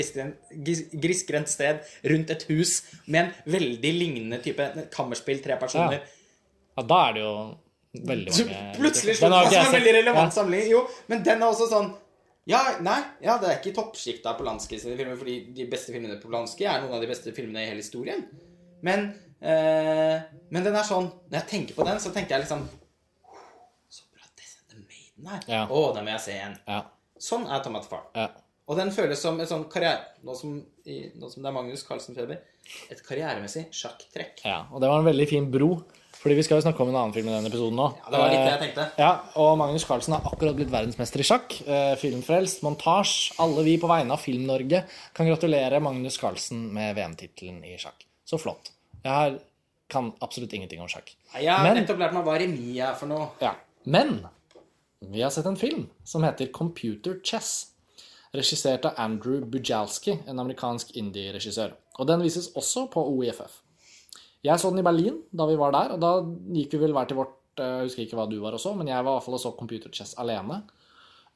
[1.03, 6.01] grisgrendt, sted rundt et hus med en veldig lignende type kammerspill, tre personer.
[6.73, 7.35] Ja, da er det jo
[8.09, 10.67] veldig mange Plutselig ikke fast en veldig relevant relevant samling.
[10.73, 11.93] Jo, men den er også sånn
[12.49, 16.17] Ja, nei, ja, det er ikke toppsjiktet av Polanski sine filmer, fordi de beste filmene
[16.17, 18.25] på Polanski er noen av de beste filmene i hele historien.
[18.83, 20.17] Men, eh,
[20.49, 22.65] men den er sånn Når jeg tenker på den, så tenker jeg liksom
[25.23, 25.39] Nei.
[25.47, 25.65] Ja.
[25.71, 26.57] Å, den må jeg se igjen.
[26.67, 26.81] Ja.
[27.23, 28.09] Sånn er Tomat Farm.
[28.17, 28.29] ja.
[28.71, 30.05] Og den føles som et sånn karriere...
[30.23, 30.53] Nå som,
[30.87, 32.37] i, nå som det er Magnus Carlsen-feber.
[32.93, 34.37] Et karrieremessig sjakktrekk.
[34.47, 34.61] ja.
[34.71, 35.81] Og det var en veldig fin bro,
[36.21, 37.89] fordi vi skal jo snakke om en annen film i denne episoden nå.
[37.99, 38.85] Ja, det var litt det jeg tenkte.
[39.03, 39.09] Ja,
[39.43, 41.57] og Magnus Carlsen har akkurat blitt verdensmester i sjakk.
[41.67, 43.35] Eh, filmfrelst, montasje.
[43.43, 44.85] Alle vi på vegne av Film-Norge
[45.19, 48.07] kan gratulere Magnus Carlsen med VM-tittelen i sjakk.
[48.23, 48.71] Så flott.
[49.03, 49.35] Jeg har,
[49.91, 51.11] kan absolutt ingenting om sjakk.
[51.35, 53.27] Jeg har nettopp lært meg hva remis er for noe.
[53.43, 53.57] Ja.
[53.91, 54.21] Men
[55.11, 57.67] vi har sett en film som heter Computer Chess.
[58.33, 61.75] Regissert av Andrew Bujalski, en amerikansk indie-regissør.
[62.01, 63.59] Og den vises også på OIFF.
[64.43, 66.13] Jeg så den i Berlin da vi var der, og da
[66.57, 68.73] gikk vi vel hver til vårt eh, Jeg husker ikke hva du var og så,
[68.75, 70.63] men jeg var i hvert fall og så Computer Chess alene.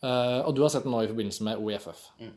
[0.01, 2.03] Eh, og du har sett den nå i forbindelse med OIFF.
[2.19, 2.35] Mm.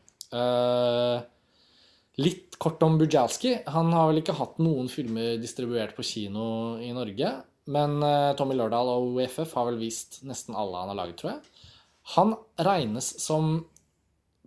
[2.21, 3.55] litt kort om Bujalski.
[3.73, 7.33] Han har vel ikke hatt noen filmer distribuert på kino i Norge.
[7.69, 11.33] Men eh, Tommy Lørdal og OFF har vel vist nesten alle han har laget, tror
[11.33, 11.69] jeg.
[12.15, 13.59] Han regnes som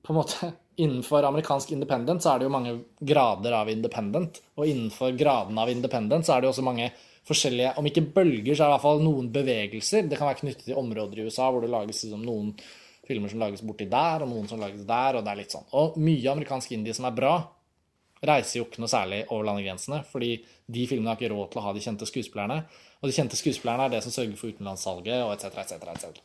[0.03, 4.41] på en måte Innenfor amerikansk independent så er det jo mange grader av independent.
[4.59, 6.89] Og innenfor gradene av independent så er det jo også mange
[7.29, 10.09] forskjellige Om ikke bølger, så er det i hvert fall noen bevegelser.
[10.11, 12.51] Det kan være knyttet til områder i USA hvor det lages liksom noen
[13.07, 15.67] filmer som lages borti der, og noen som lages der, og det er litt sånn.
[15.79, 17.37] Og mye amerikansk indie som er bra,
[18.25, 20.39] reiser jo ikke noe særlig over landegrensene, fordi
[20.75, 22.63] de filmene har ikke råd til å ha de kjente skuespillerne.
[23.05, 26.23] Og de kjente skuespillerne er det som sørger for utenlandssalget, og etc., etc., etc.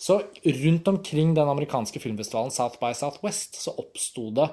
[0.00, 4.50] Så rundt omkring den amerikanske filmfestivalen South by Southwest så oppsto det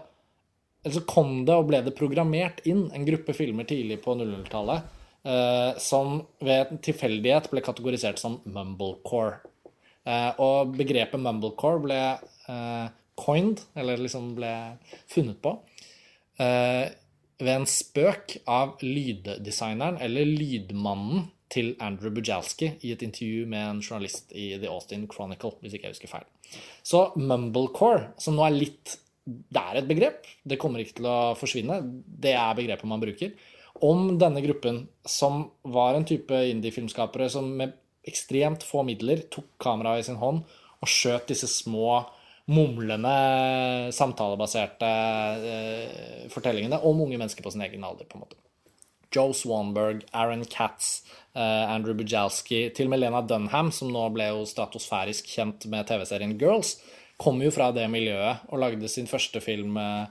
[0.85, 4.85] Eller så kom det og ble det programmert inn en gruppe filmer tidlig på 00-tallet
[5.27, 9.41] eh, som ved tilfeldighet ble kategorisert som mumblecore.
[10.07, 11.99] Eh, og begrepet mumblecore ble
[12.53, 12.85] eh,
[13.19, 14.53] coined, eller liksom ble
[15.11, 15.57] funnet på,
[16.39, 16.85] eh,
[17.41, 23.81] ved en spøk av lyddesigneren, eller lydmannen, til Andrew Bujalski i et intervju med en
[23.81, 26.27] journalist i The Austin Chronicle, hvis ikke jeg husker feil.
[26.85, 30.27] Så mumblecore, som nå er litt Det er et begrep.
[30.47, 31.81] Det kommer ikke til å forsvinne.
[32.07, 33.33] Det er begrepet man bruker.
[33.83, 37.75] Om denne gruppen, som var en type indie-filmskapere som med
[38.07, 42.05] ekstremt få midler tok kameraet i sin hånd og skjøt disse små
[42.47, 43.13] mumlende,
[43.91, 44.89] samtalebaserte
[45.51, 48.39] eh, fortellingene om unge mennesker på sin egen alder, på en måte.
[49.11, 51.01] Joe Swanberg, Aaron Katz,
[51.39, 56.37] Andrew Bujalski, til og med Lena Dunham, som nå ble jo stratosfærisk kjent med TV-serien
[56.39, 56.77] Girls,
[57.17, 60.05] kom jo fra det miljøet og lagde sin første film eh,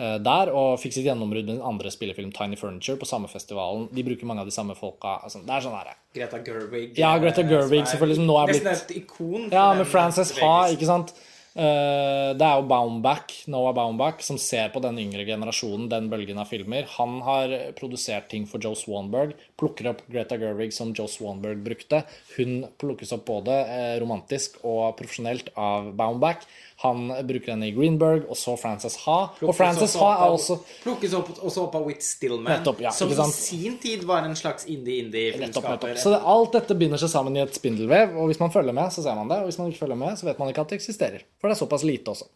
[0.00, 3.88] eh, der, og fikk sitt gjennombrudd med den andre spillefilm, Tiny Furniture, på samme festivalen.
[3.92, 5.18] De bruker mange av de samme folka.
[5.26, 6.92] Altså, det er sånn her, Greta Gerwig.
[6.96, 9.48] Ja, Greta eh, Gerwig, er selvfølgelig, som nå er blitt- Nesten et ikon.
[9.52, 11.12] Ja, med Frances Ha, ikke sant?
[11.56, 16.36] Eh, det er jo Baumbach, Noah Baumbach, som ser på den yngre generasjonen, den bølgen
[16.42, 16.84] av filmer.
[16.98, 22.02] Han har produsert ting for Joe Swanberg, plukker opp Greta Gerwig som Joe Swanberg brukte.
[22.36, 26.44] Hun plukkes opp både eh, romantisk og profesjonelt av Baumbach.
[26.82, 29.16] Han bruker henne i Greenberg, og så Frances Ha.
[29.40, 33.08] Og Frances Ha er også Plukkes opp, også opp av Whit Stillman, Nettopp, ja, som
[33.08, 35.96] i sin tid var en slags indie-indie-filmskaper.
[36.02, 38.92] Så det, alt dette binder seg sammen i et spindelvev, og hvis man følger med,
[38.92, 39.40] så ser man det.
[39.40, 41.24] Og hvis man ikke følger med, så vet man ikke at det eksisterer.
[41.40, 42.28] For det er såpass lite også.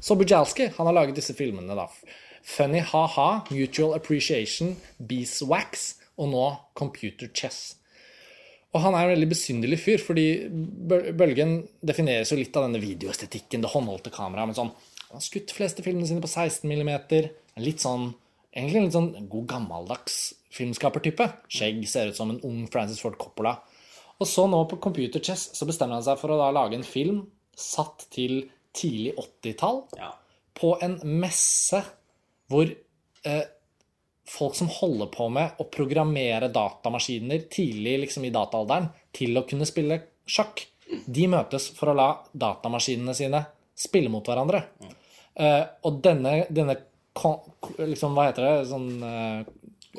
[0.00, 1.88] Så Bujalski, han har laget disse filmene, da.
[2.44, 7.76] Funny Ha-Ha, Mutual Appreciation, Beeswax og nå Computer Chess.
[8.74, 10.26] Og han er en veldig besynderlig fyr, fordi
[11.14, 14.74] bølgen defineres jo litt av denne videoestetikken, det håndholdte kameraet, men sånn
[15.14, 16.90] Han har skutt fleste filmene sine på 16 mm.
[17.62, 18.08] Litt sånn
[18.54, 20.16] Egentlig en litt sånn god gammeldags
[20.54, 21.26] filmskapertype.
[21.50, 23.56] Skjegg ser ut som en ung Francis Ford Coppola.
[24.22, 26.86] Og så nå på Computer Chess så bestemmer han seg for å da lage en
[26.86, 27.24] film
[27.58, 30.12] satt til tidlig 80-tall Ja.
[30.54, 31.82] på en messe
[32.50, 33.44] hvor eh,
[34.28, 39.66] folk som holder på med å programmere datamaskiner tidlig liksom i dataalderen til å kunne
[39.68, 40.64] spille sjakk,
[41.06, 43.42] de møtes for å la datamaskinene sine
[43.76, 44.62] spille mot hverandre.
[45.34, 46.76] Uh, og denne, denne
[47.16, 47.40] kon,
[47.80, 48.52] liksom, Hva heter det?
[48.70, 49.42] Sånn uh,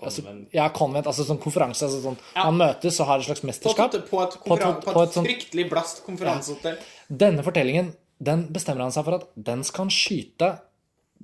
[0.01, 0.23] altså,
[0.55, 1.09] Ja, konvent.
[1.11, 1.89] Altså sånn konferanse.
[1.89, 2.45] Altså sånn, Ja.
[2.47, 3.93] Man møtes og har et slags På, mesterskap.
[3.99, 6.77] et- på, et, På et- på, på et, sånn, fryktelig blast konferansehotell.
[7.11, 7.93] Denne fortellingen
[8.23, 10.53] den bestemmer han seg for at den skal han skyte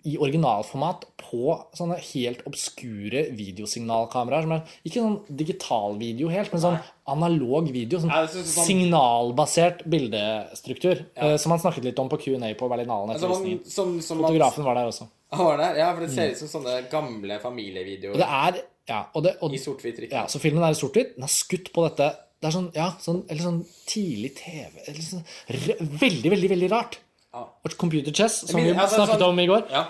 [0.04, 4.42] i originalformat på sånne helt obskure videosignalkameraer.
[4.44, 8.00] Som er ikke sånn digital video helt, men sånn analog video.
[8.04, 11.06] Sånn Ja, sånn- signalbasert bildestruktur.
[11.16, 13.66] eh, Som han snakket litt om på Q&A på Berlinalen Altså, visningen.
[13.66, 15.08] som, som Fotografen var der også.
[15.32, 18.62] Han var der, ja, for det ser ut som sånne gamle familievideoer Og det er
[18.90, 20.10] Ja, og det, og, i sort-hvitt.
[20.12, 21.16] ja så filmen er i sort-hvitt.
[21.16, 22.10] Den er skutt på dette
[22.42, 26.98] Det er sånn, ja, sånn, eller sånn tidlig TV eller sånn, Veldig, veldig, veldig rart.
[27.34, 27.46] Ja.
[27.64, 29.70] Og Computer Chess, som vi altså, snakket sånn- om i går.
[29.72, 29.86] Ja.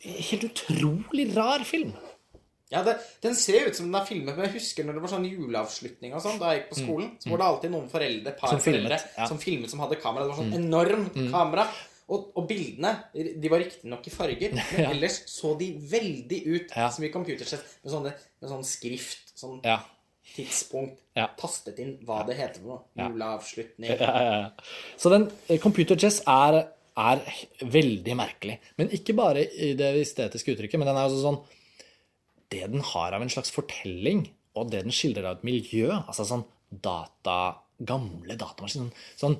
[0.00, 1.92] Helt utrolig rar film.
[2.72, 5.12] Ja, det, Den ser ut som den er filmet, men jeg husker når det var
[5.12, 8.32] sånn juleavslutning og sånn, da jeg gikk på skolen, så var det alltid noen foreldre,
[8.40, 9.22] par som foreldre, filmet, ja.
[9.22, 9.28] Mm.
[9.30, 10.24] som filmet som hadde kamera.
[10.26, 11.66] Det var sånn enormt kamera.
[12.06, 14.90] Og, og bildene de var riktignok i farger, men Ja.
[14.94, 16.88] ellers så de veldig ut Ja.
[16.94, 19.80] som i computersett med, sånne, med sånn skrift, sånn Ja.
[20.36, 20.98] tidspunkt,
[21.38, 22.82] tastet inn hva det heter for noe.
[22.98, 23.94] Juleavslutning.
[25.00, 26.64] Så den eh, computer chess er,
[26.96, 27.20] er
[27.60, 28.56] veldig merkelig.
[28.80, 31.42] Men ikke bare i det estetiske uttrykket, men den er også sånn
[32.46, 34.26] Det den har av en slags fortelling,
[34.56, 38.88] og det den skildrer av et miljø, altså sånn data Gamle datamaskiner.
[39.20, 39.34] Sånn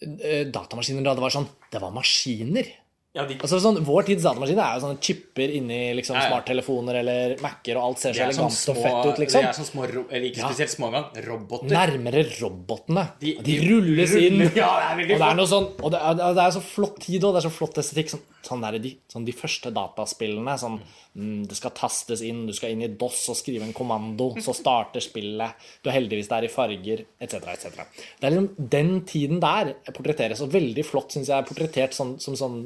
[0.00, 2.70] eh, datamaskiner da det var sånn Det var maskiner.
[3.16, 6.30] Ja, de, Altså sånn, Vår tids datamaskiner er jo sånne chipper inni liksom, Ja, ja.
[6.34, 9.40] smarttelefoner eller Mac-er, og alt ser så elegant små, og fett ut, liksom.
[9.40, 11.72] de er sånn små, eller ikke spesielt små engang, roboter.
[11.72, 13.06] Nærmere robotene.
[13.24, 14.40] De, De- rulles inn.
[14.44, 17.00] ruller- det er og det er noe sånn Og det er, det er så flott
[17.06, 17.32] tid òg.
[17.36, 18.12] Det er så flott estetikk.
[18.14, 20.54] Sånn, sånn der, de, sånn de første dataspillene.
[20.60, 24.32] Sånn mm, Det skal tastes inn, du skal inn i DOS og skrive en kommando,
[24.42, 25.66] så starter spillet.
[25.82, 27.82] Du er heldigvis der i farger, etc., etc.
[28.20, 32.16] Det er liksom den tiden der portretteres, og veldig flott, syns jeg, er portrettert sånn,
[32.22, 32.58] som sånn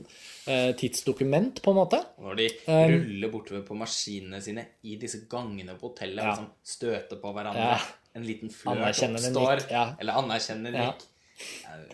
[0.46, 2.02] eh, tidsdokument, på en måte.
[2.20, 6.30] Når de Um, ruller bortover på maskinene sine i disse gangene på hotellet Ja.
[6.30, 7.70] og liksom støter på hverandre.
[7.74, 7.96] Ja.
[8.14, 9.70] En liten flørt oppstår.
[9.70, 9.84] ja.
[10.00, 11.04] Eller anerkjenner nikk.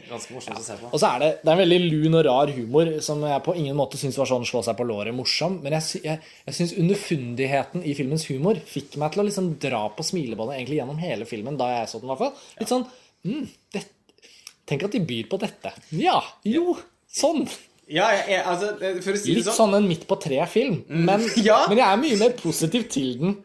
[0.07, 0.89] Ganske morsomt å se på.
[0.95, 3.55] Og så er det, det er en veldig lun og rar humor som jeg på
[3.59, 5.57] ingen måte syns var sånn slå seg på låret morsom.
[5.65, 9.83] Men jeg, jeg, jeg syns underfundigheten i filmens humor fikk meg til å liksom dra
[9.97, 12.07] på smilebåndet egentlig gjennom hele filmen da jeg så den.
[12.07, 12.45] i hvert fall.
[12.61, 12.87] Litt sånn
[13.27, 13.83] mm, det,
[14.67, 15.71] Tenk at de byr på dette.
[15.95, 16.17] Ja,
[16.47, 16.73] jo,
[17.07, 17.45] sånn.
[17.87, 20.81] Ja, jeg, altså, for å si det Litt sånn sånn en midt på tre-film.
[20.91, 21.61] Men, Ja.
[21.71, 23.37] men jeg er mye mer positiv til den.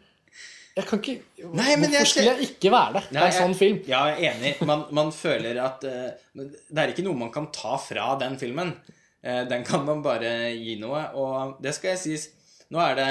[0.71, 3.03] Jeg kan ikke Nei, men jeg Hvorfor skulle jeg ikke være det?
[3.09, 3.79] Det er en sånn film.
[3.89, 4.51] Ja, jeg er enig.
[4.69, 8.71] Man, man føler at uh, Det er ikke noe man kan ta fra den filmen.
[9.19, 11.03] Uh, den kan man bare gi noe.
[11.19, 12.29] Og det skal jeg sies
[12.71, 13.07] Nå er det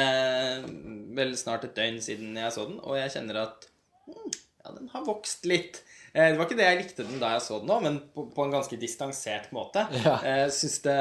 [1.18, 3.66] vel snart et døgn siden jeg så den, og jeg kjenner at
[4.06, 5.82] hmm, ja, den har vokst litt.
[6.14, 8.24] Uh, det var ikke det jeg likte den da jeg så den nå, men på,
[8.32, 9.84] på en ganske distansert måte.
[10.00, 10.16] Ja.
[10.48, 10.96] Syns det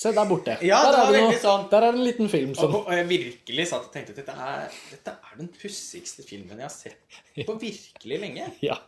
[0.00, 0.54] Se der borte.
[0.64, 1.64] Ja, der, det var er det noe, sånn.
[1.70, 4.20] der er det en liten film som Og, og jeg virkelig satt og tenkte at
[4.22, 8.48] dette er, dette er den pussigste filmen jeg har sett på virkelig lenge.
[8.70, 8.78] Ja.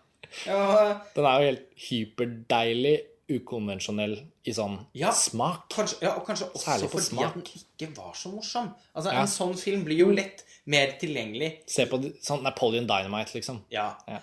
[0.48, 2.94] Og, Den er jo helt hyperdeilig
[3.32, 4.14] ukonvensjonell
[4.48, 5.12] i sånn Ja.
[5.12, 5.68] smak.
[5.72, 7.26] kanskje, ja, og kanskje også Særlig fordi smak.
[7.26, 8.72] at den ikke var så morsom.
[8.94, 9.20] Altså, Ja.
[9.20, 11.58] En sånn film blir jo lett mer tilgjengelig.
[11.66, 13.60] Se på sånn Napoleon Dynamite, liksom.
[13.70, 14.20] Ja, Ja.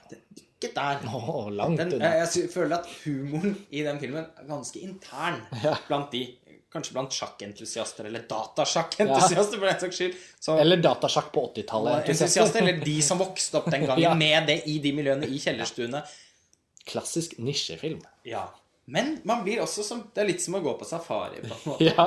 [0.62, 1.00] ikke der.
[1.08, 5.42] Oh, langt Den, jeg, jeg føler at humoren i den filmen er ganske intern
[5.88, 6.38] blant de.
[6.70, 10.18] Kanskje blant sjakkentusiaster, eller datasjakkentusiaster, for den saks skyld.
[10.40, 12.10] Så, Eller datasjakk på 80-tallet.
[12.12, 14.14] entusiaster, eller de som vokste opp den gangen Ja.
[14.14, 16.04] med det i de miljøene, i kjellerstuene.
[16.86, 18.04] Klassisk nisjefilm.
[18.24, 18.48] Ja.
[18.86, 21.42] Men man blir også som Det er litt som å gå på safari.
[21.42, 21.90] på en måte.
[21.90, 22.06] Ja.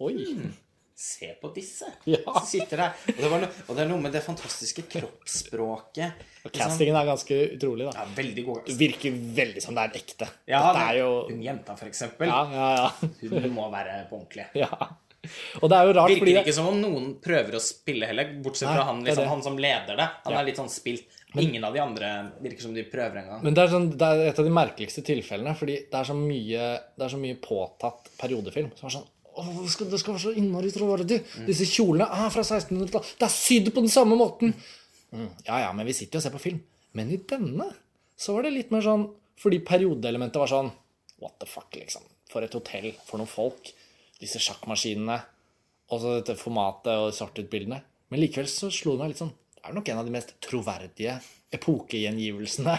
[0.00, 0.14] Oi.
[0.34, 0.52] Mm.
[1.00, 1.86] Se på disse.
[2.04, 2.18] Ja.
[2.26, 2.96] Så sitter der.
[3.14, 6.24] Og det, var no, og det er noe med det fantastiske kroppsspråket.
[6.44, 8.02] Og Castingen er ganske utrolig, da.
[8.02, 8.58] Ja, veldig god.
[8.68, 10.28] Det virker veldig som det er ekte.
[10.50, 12.28] Ja, Dette er jo Hun jenta, for eksempel.
[12.28, 13.12] Ja, ja, ja.
[13.32, 14.50] Hun må være på ordentlig.
[14.60, 14.68] ja.
[15.60, 18.30] Og det er jo rart, Virker fordi ikke som om noen prøver å spille heller,
[18.40, 19.28] bortsett Nei, fra han, liksom, det.
[19.34, 20.06] han som leder det.
[20.24, 20.38] Han Ja.
[20.40, 21.16] er litt sånn spilt.
[21.38, 22.08] Ingen av de andre
[22.40, 23.42] virker som de prøver engang.
[23.44, 26.16] Men det er, sånn, det er et av de merkeligste tilfellene, fordi det er så
[26.16, 28.72] mye, det er så mye påtatt periodefilm.
[28.80, 31.20] Som er sånn Åh, det skal, det skal være så innmari troverdig.
[31.46, 33.14] Disse kjolene er fra 1600-tallet.
[33.20, 34.54] Det er sydd på den samme måten.
[35.14, 36.60] Mm, ja, ja, men vi sitter jo og ser på film.
[36.98, 37.68] Men i denne
[38.20, 39.04] så var det litt mer sånn
[39.40, 40.72] Fordi periodeelementet var sånn
[41.22, 42.02] What the fuck, liksom.
[42.30, 43.70] For et hotell, for noen folk.
[44.20, 45.18] Disse sjakkmaskinene.
[45.90, 47.80] Og så dette formatet og svart-hvitt-bildene.
[48.10, 50.34] Men likevel så slo det meg litt sånn Det er nok en av de mest
[50.42, 51.16] troverdige
[51.54, 52.76] epokegjengivelsene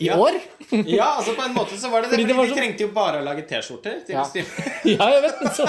[0.00, 0.16] i Ja.
[0.18, 0.38] år.
[0.86, 2.14] Ja, altså på en måte så var det det.
[2.14, 4.24] Fordi Fordi, det var de så- trengte jo bare å lage T-skjorter Ja.
[4.96, 5.66] ja, jeg vet men, så,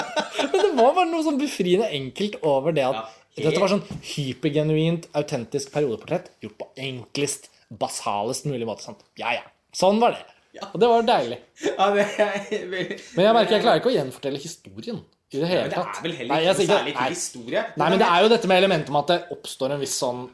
[0.52, 3.02] men det var bare noe sånn befriende enkelt over det at Ja,
[3.36, 3.82] helt- dette var sånn
[4.12, 8.84] hypergenuint, autentisk periodeportrett gjort på enklest, basalest mulig måte.
[8.86, 9.02] Sant?
[9.18, 9.42] Ja, ja.
[9.74, 10.22] Sånn var det.
[10.52, 10.66] Ja.
[10.74, 11.38] Og det var deilig.
[11.72, 14.98] Ja, men, jeg, Men jeg merker jeg klarer ikke å gjenfortelle historien
[15.32, 15.94] i det hele tatt.
[15.96, 17.60] det er vel heller ikke noe særlig ikke til historie.
[17.80, 20.26] Nei, men det er jo dette med elementet om at det oppstår en viss sånn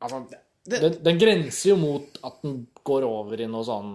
[0.00, 0.20] Altså,
[0.68, 3.90] Det- den, den grenser jo mot at den går over i noe sånn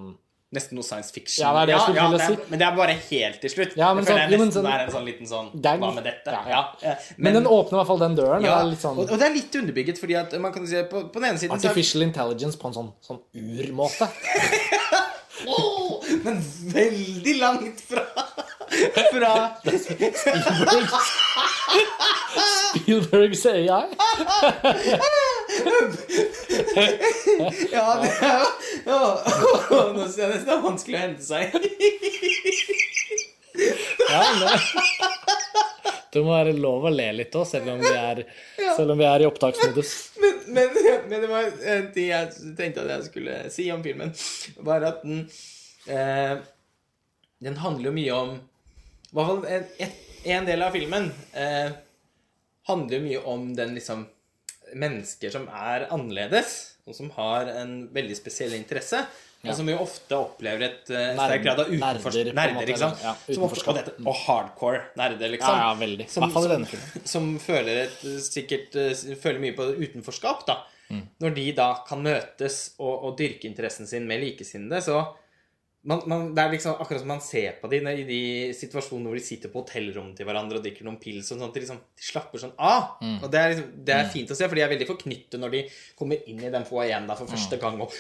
[0.53, 1.41] Nesten noe science fiction.
[1.41, 2.35] Ja, det det jeg ja det er.
[2.51, 3.71] Men det er bare helt til slutt.
[3.75, 5.65] Ja, men jeg føler det jeg men nesten sånn- er en sånn liten sånn Det
[5.71, 6.29] er- Hva med dette?
[6.35, 6.91] ja, Ja, ja.
[6.91, 8.43] eh, Men, den åpner i hvert fall den døren.
[8.45, 10.75] ja, det litt sånn og, og det er litt underbygget, fordi at man kan si
[10.83, 14.07] på, på den ene siden så Artificial intelligence på en sånn, sånn urmåte.
[15.47, 16.37] oh, Men
[16.69, 18.05] veldig langt fra
[19.09, 19.33] Fra
[19.65, 21.01] Spielbergs,
[22.77, 23.89] Spielbergs AI.
[27.71, 28.47] Ja, det er jo
[28.85, 29.07] ja.
[29.93, 31.43] Nå synes jeg nesten det er vanskelig å hente seg.
[34.09, 34.47] Ja, men
[36.13, 37.69] det, må være lov å le litt òg, selv,
[38.57, 39.93] selv om vi er i opptaksmodus.
[40.21, 40.69] Men, men,
[41.09, 44.13] men det var en ting jeg tenkte at jeg skulle si om filmen,
[44.65, 45.23] var at den
[45.87, 46.35] eh,
[47.43, 49.95] Den handler jo mye om I hvert fall en,
[50.37, 51.73] en del av filmen eh,
[52.69, 54.05] handler jo mye om den liksom
[54.79, 56.55] Mennesker som er annerledes,
[56.87, 59.03] og som har en veldig spesiell interesse.
[59.43, 62.13] Og som jo ofte opplever et uh, sterk grad av utenforskap.
[62.15, 63.01] nerder, Nerder, ikke sant?
[63.03, 63.79] ja, utenforskap.
[63.81, 65.57] ofte, og, hardcore nerder, liksom.
[65.57, 66.05] Ja, ja, veldig.
[66.13, 67.09] Som, hvert i denne filmen.
[67.11, 70.61] Som føler et, sikkert uh, føler mye på utenforskap, da.
[70.93, 71.03] Mm.
[71.25, 75.01] Når de da kan møtes og, og dyrke interessen sin med likesinnede, så
[75.85, 78.19] man, man, Det er liksom akkurat som man ser på dem i de
[78.55, 81.53] situasjonene hvor de sitter på hotellrommet til hverandre og drikker noen pils og sånt.
[81.53, 82.93] De, liksom, de slapper sånn av.
[83.03, 83.17] Mm.
[83.23, 85.51] Og det er, liksom, det er fint å se, for de er veldig forknyttet når
[85.57, 85.63] de
[85.99, 87.91] kommer inn i den foajeen for første gang og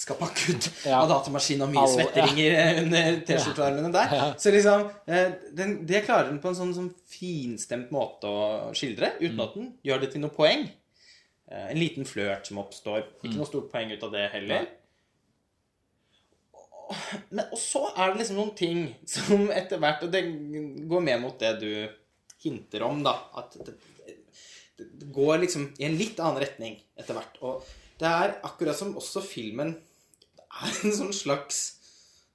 [0.00, 0.76] skal pakke ut Mm.
[0.90, 1.00] Ja.
[1.02, 4.14] av datamaskin og mye All, svetteringer under T-skjortearmene der.
[4.16, 4.26] Ja.
[4.38, 9.12] Så liksom eh, den, Det klarer den på en sånn, sånn finstemt måte å skildre,
[9.20, 9.42] uten Mm.
[9.44, 10.68] at den gjør det til noe poeng.
[11.50, 13.02] Eh, En liten flørt som oppstår.
[13.24, 13.36] Ikke Mm.
[13.42, 14.66] noe stort poeng ut av det heller.
[17.30, 20.24] Men, og så er det liksom noen ting som etter hvert Og det
[20.90, 21.70] går med mot det du
[22.42, 23.12] hinter om, da.
[23.38, 23.74] At det,
[24.06, 27.36] det, det går liksom i en litt annen retning etter hvert.
[27.46, 27.66] Og
[28.00, 29.74] det er akkurat som også filmen
[30.32, 31.58] Det er en sånn slags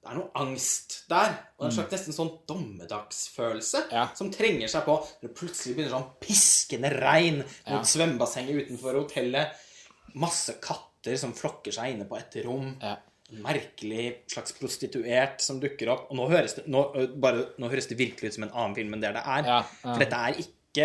[0.00, 1.34] Det er noe angst der.
[1.58, 4.06] Og en slags nesten sånn dommedagsfølelse Ja.
[4.14, 7.82] som trenger seg på når det plutselig begynner sånn piskende regn mot Ja.
[7.82, 9.52] svømmebassenget utenfor hotellet.
[10.14, 12.76] Masse katter som flokker seg inne på et rom.
[12.80, 12.96] Ja.
[13.42, 16.10] Merkelig slags prostituert som dukker opp.
[16.12, 16.82] Og nå høres det, nå,
[17.18, 19.48] bare, nå høres det virkelig ut som en annen film enn det det er.
[19.48, 19.88] Ja, ja.
[19.88, 20.84] For dette er ikke Det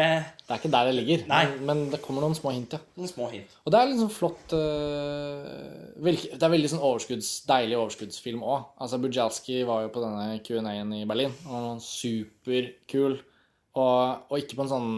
[0.56, 2.80] er ikke der det ligger, men, men det kommer noen små hint, ja.
[2.96, 3.58] noen små hint.
[3.66, 8.70] Og det er liksom flott uh, Det er veldig sånn overskudds, deilig overskuddsfilm òg.
[8.82, 11.36] Altså, Bujalski var jo på denne Q&A-en i Berlin.
[11.44, 13.20] Og han var superkul.
[13.72, 14.90] Og, og ikke på en sånn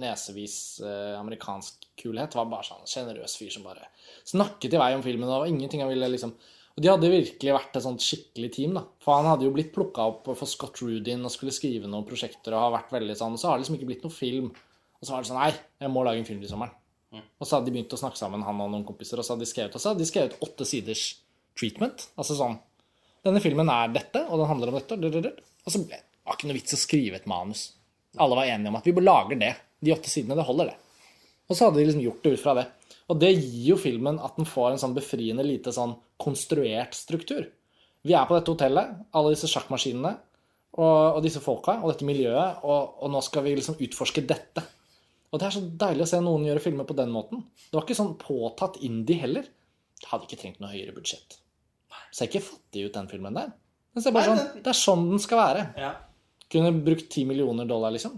[0.00, 2.32] nesevis øh, amerikansk kulhet.
[2.32, 3.88] Det var bare sånn sjenerøs fyr som bare
[4.28, 5.28] snakket i vei om filmen.
[5.28, 6.34] Det var ingenting han ville liksom
[6.78, 8.84] Og de hadde virkelig vært et sånt skikkelig team, da.
[9.02, 12.54] For han hadde jo blitt plukka opp for Scott Rudin og skulle skrive noen prosjekter
[12.54, 13.34] og har vært veldig sånn.
[13.34, 14.52] Og så har det liksom ikke blitt noen film.
[15.00, 15.50] Og så var det sånn Nei,
[15.82, 16.76] jeg må lage en film til sommeren.
[17.40, 19.46] Og så hadde de begynt å snakke sammen, han og noen kompiser, og så hadde
[19.46, 21.04] de skrevet, og så hadde de skrevet åtte siders
[21.58, 22.08] treatment.
[22.20, 22.58] Altså sånn
[23.26, 24.94] Denne filmen er dette, og den handler om dette.
[24.94, 27.64] og så ble det ikke noe vits å skrive et manus.
[28.20, 29.54] Alle var enige om at vi lager det.
[29.80, 31.06] De åtte sidene, det holder, det.
[31.48, 32.66] Og så hadde de liksom gjort det ut fra det.
[33.08, 37.46] Og det gir jo filmen at den får en sånn befriende lite sånn konstruert struktur.
[38.04, 40.12] Vi er på dette hotellet, alle disse sjakkmaskinene
[40.78, 44.64] og, og disse folka og dette miljøet, og, og nå skal vi liksom utforske dette.
[45.32, 47.42] Og det er så deilig å se noen gjøre filmer på den måten.
[47.68, 49.48] Det var ikke sånn påtatt indie heller.
[49.98, 51.40] Det hadde ikke trengt noe høyere budsjett.
[52.14, 53.50] Ser ikke fattig ut, den filmen der.
[53.96, 55.64] Den ser bare sånn, Det er sånn den skal være.
[55.80, 55.90] Ja.
[56.52, 58.16] Kunne brukt 10 millioner dollar, liksom.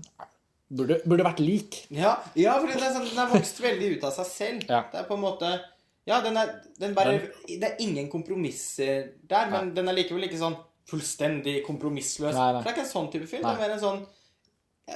[0.70, 1.80] Burde, burde vært lik.
[1.90, 4.66] Ja, ja for den, sånn, den har vokst veldig ut av seg selv.
[4.70, 4.84] Ja.
[4.92, 5.48] Det er på en måte
[6.06, 7.16] Ja, den er, den bare,
[7.46, 10.56] det er ingen kompromisser der, men den er likevel ikke sånn
[10.90, 12.34] fullstendig kompromissløs.
[12.34, 12.62] Nei, nei.
[12.62, 13.44] For det er ikke en sånn type film.
[13.46, 14.00] Det er mer en sånn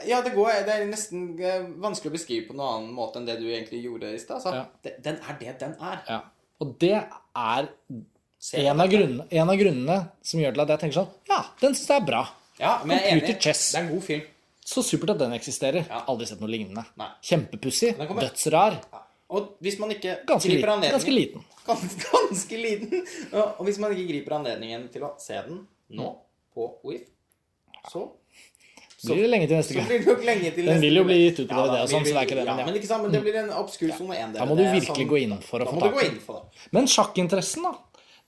[0.09, 3.29] Ja, det går Det er nesten eh, vanskelig å beskrive på noen annen måte enn
[3.29, 4.41] det du egentlig gjorde i stad.
[4.41, 4.95] Altså, Ja.
[5.05, 6.01] Den er det den er.
[6.09, 6.21] Ja.
[6.63, 7.69] Og det er
[8.55, 11.75] en av, grunnene, en av grunnene som gjør til at jeg tenker sånn Ja, den
[11.75, 12.23] syns jeg er bra.
[12.59, 13.37] Ja, men jeg er enig.
[13.43, 13.73] chess.
[13.73, 14.31] Det er en god film.
[14.65, 15.85] Så supert at den eksisterer.
[15.89, 16.03] Ja.
[16.09, 16.87] Aldri sett noe lignende.
[16.97, 17.11] Nei.
[17.23, 17.95] Kjempepussig.
[18.01, 18.79] Dødsrar.
[18.93, 19.01] Ja.
[19.35, 20.73] Og hvis man ikke Ganske, griper liten.
[20.73, 21.45] anledningen Ganske liten.
[21.67, 23.07] Ganske, ganske liten.
[23.59, 25.63] Og hvis man ikke griper anledningen til å se den
[25.97, 26.11] nå
[26.55, 27.09] på WIF,
[27.93, 28.07] så
[29.05, 29.89] Blir det lenge til neste så gang.
[29.91, 31.89] blir det nok lenge til Den vil jo bli gitt ut på Ja, DVD og
[31.93, 32.67] sånn, så det er ikke det, Ja, men ja.
[32.71, 35.19] men ikke sant, men det blir en obskur sone 1 Da må du virkelig gå
[35.21, 36.39] inn for å få tak i det.
[36.73, 37.75] Men sjakkinteressen, da.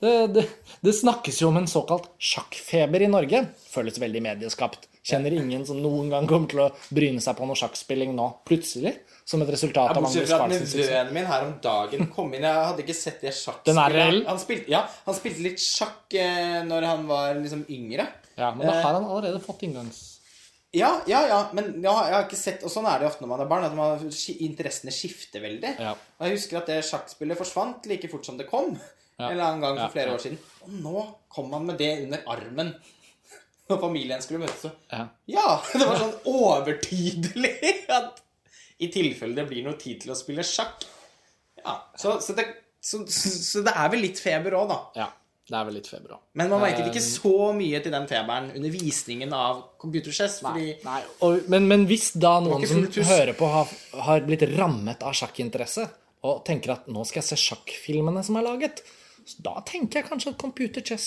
[0.01, 0.44] Det, det,
[0.84, 3.47] det snakkes jo om en såkalt sjakkfeber i Norge.
[3.72, 4.88] Føles veldig medieskapt.
[5.07, 8.92] Kjenner ingen som noen gang kommer til å bryne seg på noe sjakkspilling nå, plutselig.
[9.26, 10.66] Som et resultat av Magnus Carlsen.
[10.66, 12.44] nevøen min her om dagen kom inn.
[12.47, 14.26] Jeg hadde ikke sett det sjakkspillet.
[14.28, 18.07] Han spilte, ja, han spilte litt sjakk eh, når han var liksom yngre.
[18.36, 20.05] Ja, men da har han allerede fått inngangs...
[20.76, 23.30] Ja, ja, ja, men ja, jeg har ikke sett Og sånn er det ofte når
[23.30, 24.03] man er barn, at man,
[24.44, 25.72] interessene skifter veldig.
[25.80, 25.94] Ja.
[25.94, 28.74] Og jeg husker at det sjakkspillet forsvant like fort som det kom.
[29.19, 30.39] En eller annen gang for flere år siden.
[30.67, 32.75] Og nå kom han med det under armen
[33.71, 34.69] når familien skulle møtes.
[34.93, 35.07] Ja.
[35.33, 38.23] ja, det var sånn overtydelig at
[38.77, 40.85] i tilfelle det blir noe tid til å spille sjakk.
[41.62, 42.45] Ja, så, så, det,
[42.85, 44.83] så, så det er vel litt feber òg, da.
[45.05, 45.12] ja.
[45.47, 46.23] Det er vel litt feber òg.
[46.35, 50.41] Men man merket Eh, ikke så mye til den feberen under visningen av computerchess.
[50.43, 53.71] Fordi Nei, og, men, men hvis da noen som hører på, har,
[54.09, 55.87] har blitt rammet av sjakkinteresse,
[56.27, 58.83] og tenker at nå skal jeg se sjakkfilmene som er laget,
[59.27, 61.07] så da tenker jeg kanskje at computer chess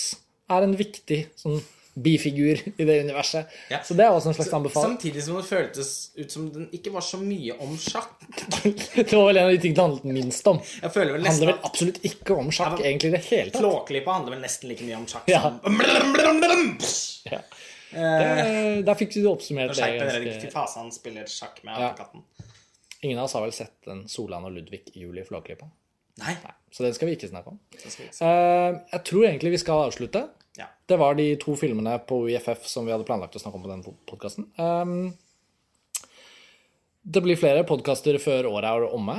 [0.50, 1.60] er en viktig sånn
[2.00, 3.50] bifigur i det universet.
[3.68, 3.80] Ja.
[3.84, 4.92] Så det er også en slags anbefaling.
[4.94, 8.12] Samtidig som det føltes ut som den ikke var så mye om sjakk.
[8.94, 10.60] Det var vel en av de tingene det handlet minst om.
[10.82, 13.60] Jeg vel nesten handler vel absolutt ikke om sjakk, men- egentlig, i det hele tatt.
[13.64, 15.42] Flåklypa handler vel nesten like mye om sjakk Ja.
[15.42, 15.80] som
[17.30, 17.42] Ja.
[17.90, 21.92] Det, der fikk du oppsummert det ganske han spiller sjakk med Ja.
[21.98, 22.22] katten.
[23.02, 25.66] Ingen av oss har vel sett en Solan og Ludvig i Juli Flåklypa?
[26.18, 26.34] Nei.
[26.70, 27.58] Så den skal vi ikke snakke om.
[27.74, 28.10] ikke.
[28.10, 30.26] Eh, jeg tror egentlig vi skal avslutte.
[30.58, 30.68] Ja.
[30.86, 33.72] Det var de to filmene på UiFF som vi hadde planlagt å snakke om på
[33.72, 34.48] den podkasten.
[37.00, 39.14] det blir flere podkaster før året er omme,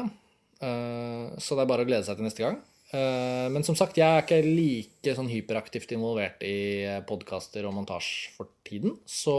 [0.62, 2.60] uh, så det er bare å glede seg til neste gang.
[2.92, 8.36] Uh, men som sagt, jeg er ikke like sånn hyperaktivt involvert i podkaster og montasje
[8.36, 9.34] for tiden, så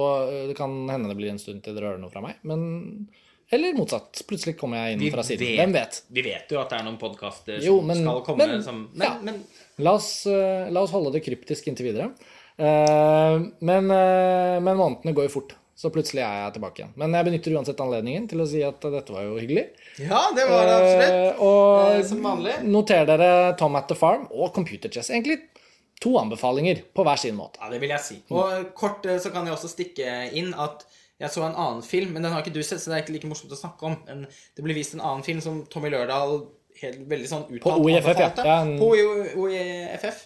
[0.48, 2.40] det kan hende det blir en stund til dere hører noe fra meg.
[2.42, 3.06] Men
[3.52, 4.22] Eller motsatt.
[4.28, 5.54] Plutselig kommer jeg inn fra siden.
[5.60, 5.98] Hvem vet?
[6.08, 8.88] Vi vet jo at det er noen podkaster som Jo, men- skal komme men- som
[8.96, 9.14] ja.
[9.20, 9.44] Men, men
[9.84, 12.10] La oss, eh, la oss holde det kryptisk inntil videre.
[12.58, 16.92] Eh, men, eh, men månedene går jo fort, så plutselig er jeg tilbake igjen.
[17.00, 19.64] Men jeg benytter uansett anledningen til å si at dette var jo hyggelig.
[19.98, 21.40] Ja, det var det absolutt.
[21.40, 22.56] Og som vanlig.
[22.68, 25.10] noter dere Tom at the Farm og Computer Chess.
[25.10, 25.40] Egentlig
[26.00, 27.58] to anbefalinger på hver sin måte.
[27.60, 28.22] Ja, det vil jeg si.
[28.30, 30.84] Og kort så kan jeg også stikke inn at
[31.22, 33.14] jeg så en annen film, men den har ikke du sett, så det er ikke
[33.16, 33.96] like morsomt å snakke om.
[34.08, 36.40] Men det ble vist en annen film som Tommy Lørdal
[36.82, 38.46] helt, veldig sånn uttalt På OIFF, anbefalte.
[38.48, 40.22] Ja, en- På OI- OIFF.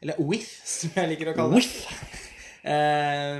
[0.00, 1.68] Eller OIF, som jeg liker å kalle det.
[2.68, 3.38] Eh,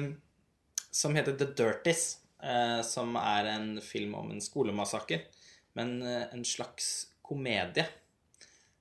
[0.95, 2.05] som heter The Dirties.
[2.43, 5.25] Eh, som er en film om en skolemassaker.
[5.77, 7.85] Men eh, en slags komedie.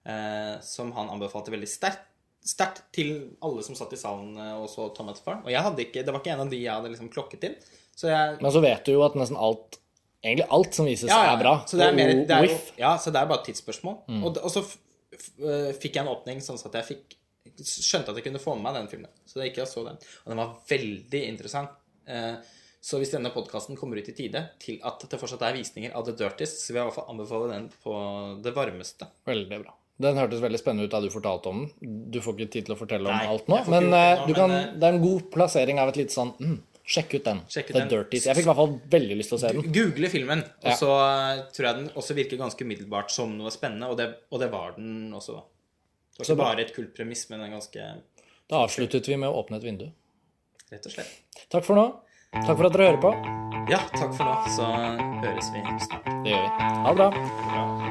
[0.07, 2.05] Eh, som han anbefalte veldig sterkt.
[2.47, 3.09] Sterkt til
[3.43, 6.05] alle som satt i salen eh, og så Tom etter the Og jeg hadde ikke,
[6.05, 7.57] det var ikke en av de jeg hadde liksom klokket til.
[7.98, 9.80] Så jeg Men så vet du jo at nesten alt
[10.24, 11.34] Egentlig alt som vises, ja, ja.
[11.36, 11.52] er bra.
[11.70, 14.00] Så det er, mer, det er jo, ja, så det er bare et tidsspørsmål.
[14.10, 14.24] Mm.
[14.26, 17.14] Og, og så eh, fikk jeg en åpning sånn at jeg fikk
[17.62, 19.12] skjønte at jeg kunne få med meg den filmen.
[19.30, 20.00] Så jeg gikk og så den.
[20.26, 21.78] Og den var veldig interessant.
[22.10, 22.34] Eh,
[22.88, 26.06] Så hvis denne podkasten kommer ut i tide til at det fortsatt er visninger av
[26.08, 27.95] The Dirtiest så vil jeg i hvert fall anbefale den på
[28.45, 29.08] det varmeste.
[29.28, 29.74] Veldig bra.
[30.06, 32.06] Den hørtes veldig spennende ut da du fortalte om den.
[32.14, 34.28] Du får ikke tid til å fortelle om Nei, alt nå, men, det eh, nå,
[34.28, 37.25] du men, kan, det er en god plassering av et lite sånn mm, Sjekk ut
[37.27, 37.41] den.
[37.51, 37.89] Sjekk ut The den.
[37.91, 38.25] Dirties.
[38.29, 39.71] Jeg fikk i hvert fall veldig lyst til å se den.
[39.75, 43.89] Google filmen, og så eh, tror jeg den også virker ganske umiddelbart som noe spennende,
[43.91, 45.41] og det, og det var den også.
[46.15, 47.89] Det var ikke bare et kult premiss, men en ganske
[48.47, 49.89] Da avsluttet vi med å åpne et vindu.
[50.71, 51.11] Rett og slett.
[51.51, 51.85] Takk for nå.
[52.38, 53.11] Takk for at dere hører på.
[53.71, 54.39] Ja, takk for nå.
[54.55, 54.71] Så
[55.23, 56.07] høres vi snart.
[56.23, 56.71] Det gjør vi.
[56.88, 57.11] Ha det bra.
[57.51, 57.86] Bra.